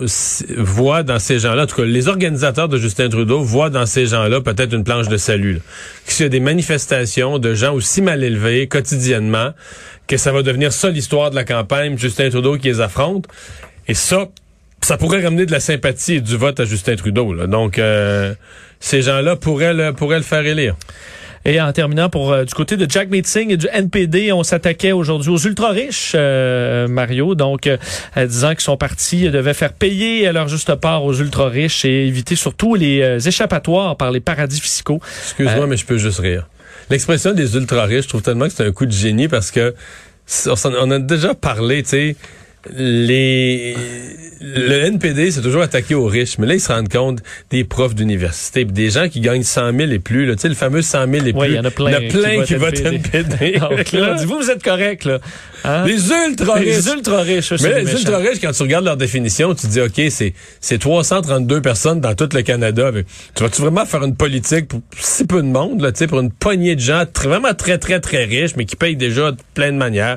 voit 0.56 1.02
dans 1.02 1.18
ces 1.18 1.40
gens-là, 1.40 1.64
en 1.64 1.66
tout 1.66 1.76
cas, 1.76 1.84
les 1.84 2.06
organisateurs 2.06 2.68
de 2.68 2.78
Justin 2.78 3.08
Trudeau 3.08 3.40
voient 3.42 3.70
dans 3.70 3.86
ces 3.86 4.06
gens-là 4.06 4.40
peut-être 4.40 4.72
une 4.72 4.84
planche 4.84 5.08
de 5.08 5.16
salut. 5.16 5.60
S'il 6.06 6.24
y 6.24 6.26
a 6.26 6.28
des 6.30 6.40
manifestations 6.40 7.38
de 7.40 7.54
gens 7.54 7.74
aussi 7.74 8.02
mal 8.02 8.22
élevés 8.22 8.68
quotidiennement, 8.68 9.50
que 10.10 10.16
ça 10.16 10.32
va 10.32 10.42
devenir 10.42 10.72
ça 10.72 10.90
l'histoire 10.90 11.30
de 11.30 11.36
la 11.36 11.44
campagne, 11.44 11.96
Justin 11.96 12.30
Trudeau 12.30 12.58
qui 12.58 12.66
les 12.66 12.80
affronte. 12.80 13.26
Et 13.86 13.94
ça, 13.94 14.26
ça 14.80 14.96
pourrait 14.96 15.22
ramener 15.22 15.46
de 15.46 15.52
la 15.52 15.60
sympathie 15.60 16.14
et 16.14 16.20
du 16.20 16.36
vote 16.36 16.58
à 16.58 16.64
Justin 16.64 16.96
Trudeau. 16.96 17.46
Donc, 17.46 17.78
euh, 17.78 18.34
ces 18.80 19.02
gens-là 19.02 19.36
pourraient 19.36 19.72
le, 19.72 19.92
pourraient 19.92 20.16
le 20.16 20.24
faire 20.24 20.44
élire. 20.44 20.74
Et 21.44 21.60
en 21.60 21.72
terminant, 21.72 22.10
pour 22.10 22.32
euh, 22.32 22.44
du 22.44 22.52
côté 22.52 22.76
de 22.76 22.90
Jack 22.90 23.08
Meeting 23.08 23.50
et 23.50 23.56
du 23.56 23.66
NPD, 23.72 24.30
on 24.32 24.42
s'attaquait 24.42 24.92
aujourd'hui 24.92 25.30
aux 25.30 25.38
ultra-riches, 25.38 26.12
euh, 26.14 26.86
Mario, 26.86 27.34
donc 27.34 27.66
euh, 27.66 27.78
disant 28.26 28.54
que 28.54 28.62
son 28.62 28.76
parti 28.76 29.30
devait 29.30 29.54
faire 29.54 29.72
payer 29.72 30.26
à 30.26 30.32
leur 30.32 30.48
juste 30.48 30.74
part 30.74 31.04
aux 31.04 31.14
ultra-riches 31.14 31.84
et 31.86 32.06
éviter 32.06 32.36
surtout 32.36 32.74
les 32.74 33.26
échappatoires 33.26 33.96
par 33.96 34.10
les 34.10 34.20
paradis 34.20 34.60
fiscaux. 34.60 35.00
Excuse-moi, 35.22 35.66
mais 35.66 35.76
je 35.76 35.86
peux 35.86 35.96
juste 35.96 36.18
rire. 36.18 36.46
L'expression 36.90 37.32
des 37.32 37.56
ultra-riches, 37.56 38.04
je 38.04 38.08
trouve 38.08 38.22
tellement 38.22 38.46
que 38.46 38.52
c'est 38.52 38.66
un 38.66 38.72
coup 38.72 38.86
de 38.86 38.92
génie 38.92 39.28
parce 39.28 39.50
que 39.50 39.74
on 40.46 40.90
a 40.90 40.98
déjà 40.98 41.34
parlé, 41.34 41.82
tu 41.82 41.88
sais, 41.88 42.16
les 42.76 43.74
le 44.40 44.84
NPD 44.86 45.30
s'est 45.30 45.42
toujours 45.42 45.62
attaqué 45.62 45.94
aux 45.94 46.06
riches, 46.06 46.38
mais 46.38 46.46
là 46.46 46.54
ils 46.54 46.60
se 46.60 46.72
rendent 46.72 46.88
compte 46.88 47.20
des 47.50 47.64
profs 47.64 47.94
d'université, 47.94 48.64
pis 48.64 48.72
des 48.72 48.90
gens 48.90 49.08
qui 49.08 49.20
gagnent 49.20 49.42
100 49.42 49.76
000 49.76 49.90
et 49.92 49.98
plus, 49.98 50.26
là, 50.26 50.34
tu 50.34 50.42
sais 50.42 50.48
le 50.48 50.54
fameux 50.54 50.82
100 50.82 51.12
000 51.12 51.26
et 51.26 51.32
plus. 51.32 51.48
il 51.48 51.54
y 51.54 51.58
en 51.58 51.64
a 51.64 51.70
plein, 51.70 51.92
qui, 52.44 52.54
votent 52.54 52.80
NPD. 52.80 53.58
Donc 53.60 53.92
là, 53.92 54.14
vous, 54.24 54.38
vous 54.38 54.50
êtes 54.50 54.62
correct, 54.62 55.04
là. 55.04 55.18
Hein? 55.64 55.84
les 55.86 56.10
ultra-riches. 56.10 56.66
Les 56.66 56.88
ultra-riches, 56.88 57.54
c'est 57.56 57.62
Mais 57.62 57.80
les 57.80 57.84
méchants. 57.84 57.98
ultra-riches, 57.98 58.40
quand 58.40 58.52
tu 58.52 58.62
regardes 58.62 58.86
leur 58.86 58.96
définition, 58.96 59.54
tu 59.54 59.66
te 59.66 59.72
dis, 59.72 59.80
OK, 59.80 60.10
c'est, 60.10 60.32
c'est 60.60 60.78
332 60.78 61.60
personnes 61.60 62.00
dans 62.00 62.14
tout 62.14 62.28
le 62.32 62.40
Canada. 62.40 62.90
Mais 62.92 63.04
tu 63.34 63.42
vas-tu 63.42 63.60
vraiment 63.60 63.84
faire 63.84 64.02
une 64.04 64.16
politique 64.16 64.68
pour 64.68 64.80
si 64.98 65.26
peu 65.26 65.42
de 65.42 65.48
monde, 65.48 65.82
là, 65.82 65.92
tu 65.92 65.98
sais, 65.98 66.06
pour 66.06 66.20
une 66.20 66.30
poignée 66.30 66.76
de 66.76 66.80
gens 66.80 67.04
très- 67.12 67.28
vraiment 67.28 67.52
très, 67.52 67.76
très, 67.76 68.00
très 68.00 68.24
riches, 68.24 68.56
mais 68.56 68.64
qui 68.64 68.76
payent 68.76 68.96
déjà 68.96 69.32
de 69.32 69.38
plein 69.52 69.70
de 69.72 69.76
manières? 69.76 70.16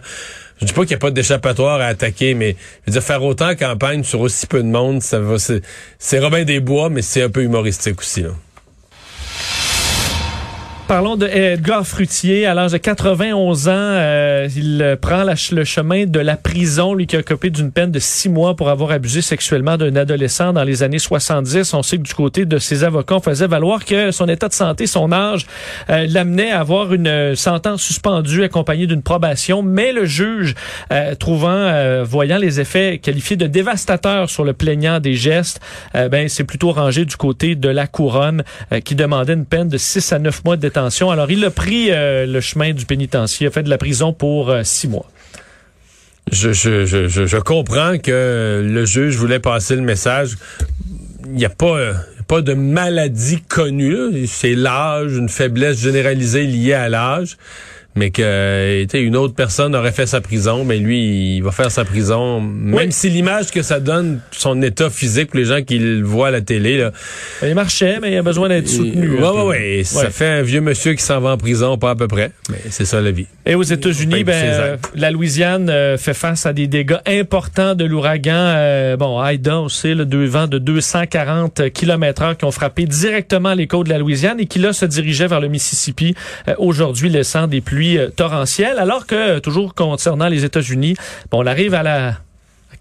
Je 0.59 0.65
dis 0.65 0.73
pas 0.73 0.81
qu'il 0.81 0.89
n'y 0.89 0.95
a 0.95 0.99
pas 0.99 1.11
d'échappatoire 1.11 1.81
à 1.81 1.85
attaquer, 1.85 2.33
mais 2.33 2.55
je 2.85 2.91
veux 2.91 2.93
dire, 2.93 3.03
faire 3.03 3.23
autant 3.23 3.49
de 3.49 3.53
campagne 3.53 4.03
sur 4.03 4.21
aussi 4.21 4.47
peu 4.47 4.61
de 4.61 4.67
monde, 4.67 5.01
ça 5.01 5.19
va, 5.19 5.39
c'est, 5.39 5.61
c'est 5.99 6.19
Robin 6.19 6.43
des 6.43 6.59
Bois, 6.59 6.89
mais 6.89 7.01
c'est 7.01 7.23
un 7.23 7.29
peu 7.29 7.43
humoristique 7.43 7.99
aussi, 7.99 8.21
là. 8.21 8.31
Parlons 10.87 11.15
de 11.15 11.25
Edgar 11.25 11.87
Frutier. 11.87 12.45
À 12.45 12.53
l'âge 12.53 12.73
de 12.73 12.77
91 12.77 13.69
ans, 13.69 13.71
euh, 13.71 14.47
il 14.53 14.97
prend 15.01 15.23
le 15.23 15.63
chemin 15.63 16.05
de 16.05 16.19
la 16.19 16.35
prison, 16.35 16.93
lui 16.93 17.07
qui 17.07 17.15
a 17.15 17.19
occupé 17.19 17.49
d'une 17.49 17.71
peine 17.71 17.89
de 17.89 17.99
six 17.99 18.27
mois 18.27 18.55
pour 18.55 18.69
avoir 18.69 18.91
abusé 18.91 19.21
sexuellement 19.21 19.77
d'un 19.77 19.95
adolescent 19.95 20.51
dans 20.51 20.65
les 20.65 20.83
années 20.83 20.99
70. 20.99 21.73
On 21.73 21.83
sait 21.83 21.97
que 21.97 22.03
du 22.03 22.13
côté 22.13 22.45
de 22.45 22.57
ses 22.57 22.83
avocats, 22.83 23.15
on 23.15 23.21
faisait 23.21 23.47
valoir 23.47 23.85
que 23.85 24.11
son 24.11 24.27
état 24.27 24.49
de 24.49 24.53
santé, 24.53 24.85
son 24.85 25.13
âge, 25.13 25.45
euh, 25.89 26.05
l'amenait 26.09 26.51
à 26.51 26.59
avoir 26.59 26.93
une 26.93 27.07
euh, 27.07 27.35
sentence 27.35 27.81
suspendue 27.81 28.43
accompagnée 28.43 28.85
d'une 28.85 29.03
probation. 29.03 29.63
Mais 29.63 29.93
le 29.93 30.05
juge, 30.05 30.53
euh, 30.91 31.15
trouvant, 31.15 31.49
euh, 31.49 32.03
voyant 32.05 32.37
les 32.37 32.59
effets 32.59 32.97
qualifiés 32.97 33.37
de 33.37 33.47
dévastateurs 33.47 34.29
sur 34.29 34.43
le 34.43 34.51
plaignant 34.51 34.99
des 34.99 35.13
gestes, 35.13 35.61
euh, 35.95 36.09
ben 36.09 36.27
c'est 36.27 36.43
plutôt 36.43 36.71
rangé 36.71 37.05
du 37.05 37.15
côté 37.15 37.55
de 37.55 37.69
la 37.69 37.87
couronne 37.87 38.43
qui 38.83 38.95
demandait 38.95 39.33
une 39.33 39.45
peine 39.45 39.69
de 39.69 39.77
6 39.77 40.11
à 40.11 40.19
9 40.19 40.43
mois 40.43 40.57
de 40.57 40.72
Alors, 40.75 41.29
il 41.29 41.43
a 41.45 41.51
pris 41.51 41.91
euh, 41.91 42.25
le 42.25 42.41
chemin 42.41 42.73
du 42.73 42.85
pénitencier, 42.85 43.47
a 43.47 43.51
fait 43.51 43.63
de 43.63 43.69
la 43.69 43.77
prison 43.77 44.13
pour 44.13 44.49
euh, 44.49 44.61
six 44.63 44.87
mois. 44.87 45.09
Je, 46.31 47.39
comprends 47.39 47.97
que 47.97 48.63
le 48.65 48.85
juge 48.85 49.15
voulait 49.17 49.39
passer 49.39 49.75
le 49.75 49.81
message. 49.81 50.37
Il 51.25 51.33
n'y 51.33 51.45
a 51.45 51.49
pas, 51.49 51.93
pas 52.27 52.41
de 52.41 52.53
maladie 52.53 53.41
connue. 53.41 54.25
C'est 54.27 54.55
l'âge, 54.55 55.13
une 55.13 55.29
faiblesse 55.29 55.79
généralisée 55.79 56.45
liée 56.45 56.73
à 56.73 56.89
l'âge. 56.89 57.37
Mais 57.95 58.09
que 58.09 58.21
euh, 58.23 58.85
une 58.93 59.15
autre 59.15 59.35
personne 59.35 59.75
aurait 59.75 59.91
fait 59.91 60.07
sa 60.07 60.21
prison, 60.21 60.63
mais 60.65 60.77
lui, 60.77 61.35
il 61.37 61.43
va 61.43 61.51
faire 61.51 61.69
sa 61.69 61.85
prison, 61.85 62.41
même 62.41 62.91
si 62.91 63.09
l'image 63.09 63.51
que 63.51 63.61
ça 63.61 63.79
donne, 63.79 64.19
son 64.31 64.61
état 64.61 64.89
physique 64.89 65.29
pour 65.29 65.39
les 65.39 65.45
gens 65.45 65.61
qui 65.61 65.77
le 65.77 66.03
voient 66.03 66.29
à 66.29 66.31
la 66.31 66.41
télé. 66.41 66.77
Là, 66.77 66.91
il 67.43 67.53
marchait, 67.53 67.99
mais 68.01 68.11
il 68.11 68.17
a 68.17 68.23
besoin 68.23 68.49
d'être 68.49 68.67
soutenu. 68.67 69.17
Oui, 69.19 69.27
oui, 69.33 69.43
oui. 69.45 69.85
Ça 69.85 70.09
fait 70.09 70.27
un 70.27 70.41
vieux 70.41 70.61
monsieur 70.61 70.93
qui 70.93 71.03
s'en 71.03 71.19
va 71.19 71.31
en 71.31 71.37
prison, 71.37 71.77
pas 71.77 71.91
à 71.91 71.95
peu 71.95 72.07
près. 72.07 72.31
Mais 72.49 72.61
c'est 72.69 72.85
ça 72.85 73.01
la 73.01 73.11
vie. 73.11 73.27
Et 73.45 73.55
aux 73.55 73.63
États-Unis, 73.63 74.23
ben, 74.23 74.77
la 74.95 75.11
Louisiane 75.11 75.69
euh, 75.69 75.97
fait 75.97 76.13
face 76.13 76.45
à 76.45 76.53
des 76.53 76.67
dégâts 76.67 76.99
importants 77.05 77.75
de 77.75 77.85
l'ouragan. 77.85 78.33
Euh, 78.33 78.97
bon, 78.97 79.23
Aida, 79.23 79.59
on 79.59 79.69
sait, 79.69 79.93
le 79.93 80.05
deux 80.05 80.25
vents 80.25 80.47
de 80.47 80.57
240 80.57 81.69
km 81.71 82.21
heure 82.23 82.37
qui 82.37 82.45
ont 82.45 82.51
frappé 82.51 82.85
directement 82.85 83.53
les 83.53 83.67
côtes 83.67 83.85
de 83.85 83.91
la 83.91 83.99
Louisiane 83.99 84.39
et 84.39 84.45
qui 84.45 84.59
là 84.59 84.73
se 84.73 84.85
dirigeaient 84.85 85.27
vers 85.27 85.41
le 85.41 85.47
Mississippi 85.47 86.15
aujourd'hui, 86.57 87.09
laissant 87.09 87.47
des 87.47 87.61
pluies 87.61 87.82
euh, 87.83 88.09
torrentielle, 88.09 88.79
alors 88.79 89.05
que, 89.05 89.39
toujours 89.39 89.73
concernant 89.75 90.27
les 90.27 90.45
États-Unis, 90.45 90.95
bon, 91.29 91.43
on 91.43 91.45
arrive 91.45 91.73
à 91.73 91.83
la 91.83 92.17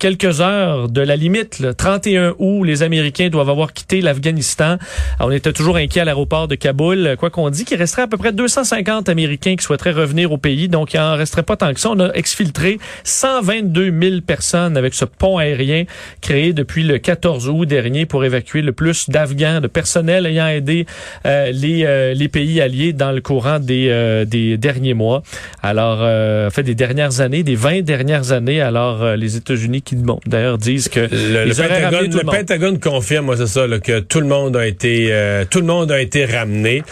quelques 0.02 0.40
heures 0.40 0.88
de 0.88 1.00
la 1.00 1.14
limite, 1.14 1.60
le 1.60 1.74
31 1.74 2.34
août, 2.40 2.64
les 2.64 2.82
Américains 2.82 3.28
doivent 3.28 3.50
avoir 3.50 3.72
quitté 3.72 4.00
l'Afghanistan. 4.00 4.76
On 5.20 5.30
était 5.30 5.52
toujours 5.52 5.76
inquiet 5.76 6.00
à 6.00 6.04
l'aéroport 6.04 6.48
de 6.48 6.56
Kaboul. 6.56 7.14
Quoi 7.20 7.30
qu'on 7.30 7.50
dit, 7.50 7.64
qu'il 7.64 7.76
resterait 7.78 8.02
à 8.02 8.06
peu 8.08 8.16
près 8.16 8.32
250 8.32 9.08
Américains 9.08 9.54
qui 9.54 9.62
souhaiteraient 9.62 9.92
revenir 9.92 10.32
au 10.32 10.38
pays. 10.38 10.66
Donc, 10.68 10.92
il 10.92 10.98
en 10.98 11.14
resterait 11.14 11.44
pas 11.44 11.54
tant 11.54 11.72
que 11.72 11.78
ça. 11.78 11.90
On 11.90 12.00
a 12.00 12.10
exfiltré 12.14 12.80
122 13.04 13.94
000 13.96 14.20
personnes 14.22 14.76
avec 14.76 14.94
ce 14.94 15.04
pont 15.04 15.38
aérien 15.38 15.84
créé 16.20 16.52
depuis 16.52 16.82
le 16.82 16.98
14 16.98 17.48
août 17.48 17.64
dernier 17.64 18.04
pour 18.04 18.24
évacuer 18.24 18.62
le 18.62 18.72
plus 18.72 19.08
d'Afghans, 19.08 19.60
de 19.60 19.68
personnel 19.68 20.26
ayant 20.26 20.48
aidé 20.48 20.84
euh, 21.26 21.52
les, 21.52 21.84
euh, 21.84 22.12
les 22.12 22.26
pays 22.26 22.60
alliés 22.60 22.92
dans 22.92 23.12
le 23.12 23.20
courant 23.20 23.60
des, 23.60 23.86
euh, 23.88 24.24
des 24.24 24.56
derniers 24.56 24.94
mois. 24.94 25.22
Alors, 25.62 26.00
en 26.00 26.50
fait, 26.50 26.64
des 26.64 26.74
dernières 26.74 27.20
années, 27.20 27.44
des 27.44 27.54
20 27.54 27.82
dernières 27.82 28.32
années. 28.32 28.60
Alors, 28.60 29.14
les 29.14 29.36
États-Unis 29.36 29.80
qui 29.80 29.91
d'ailleurs 30.26 30.58
disent 30.58 30.88
que 30.88 31.00
le, 31.00 32.24
Pentagone, 32.24 32.80
confirme, 32.80 33.34
c'est 33.36 33.46
ça, 33.46 33.66
que 33.82 34.00
tout 34.00 34.20
le 34.20 34.26
monde 34.26 34.56
a 34.56 34.66
été 34.66 35.08
euh, 35.10 35.44
tout 35.48 35.60
le 35.60 35.66
monde 35.66 35.90
a 35.92 36.00
été 36.00 36.24
ramené. 36.24 36.82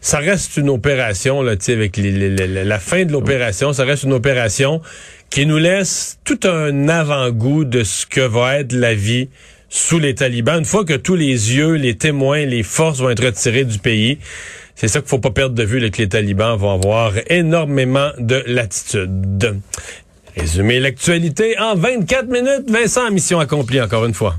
Ça 0.00 0.18
reste 0.18 0.56
une 0.56 0.70
opération 0.70 1.42
là, 1.42 1.52
avec 1.68 1.96
la 1.96 2.78
fin 2.78 3.04
de 3.04 3.12
l'opération, 3.12 3.72
ça 3.72 3.84
reste 3.84 4.04
une 4.04 4.12
opération 4.12 4.80
qui 5.30 5.46
nous 5.46 5.58
laisse 5.58 6.18
tout 6.24 6.40
un 6.44 6.88
avant-goût 6.88 7.64
de 7.64 7.84
ce 7.84 8.06
que 8.06 8.20
va 8.20 8.58
être 8.58 8.72
la 8.72 8.94
vie 8.94 9.28
sous 9.68 9.98
les 9.98 10.14
talibans. 10.14 10.58
Une 10.58 10.64
fois 10.64 10.84
que 10.84 10.94
tous 10.94 11.14
les 11.14 11.54
yeux, 11.54 11.74
les 11.74 11.96
témoins, 11.96 12.44
les 12.44 12.64
forces 12.64 12.98
vont 12.98 13.10
être 13.10 13.24
retirés 13.24 13.64
du 13.64 13.78
pays, 13.78 14.18
c'est 14.74 14.88
ça 14.88 15.00
qu'il 15.00 15.08
faut 15.08 15.18
pas 15.18 15.30
perdre 15.30 15.54
de 15.54 15.62
vue, 15.62 15.90
que 15.90 15.98
les 15.98 16.08
talibans 16.08 16.56
vont 16.56 16.72
avoir 16.72 17.12
énormément 17.28 18.10
de 18.18 18.42
latitude. 18.46 19.60
Résumer 20.40 20.80
l'actualité 20.80 21.58
en 21.58 21.74
24 21.74 22.28
minutes. 22.28 22.70
Vincent, 22.70 23.10
mission 23.10 23.40
accomplie 23.40 23.78
encore 23.78 24.06
une 24.06 24.14
fois. 24.14 24.36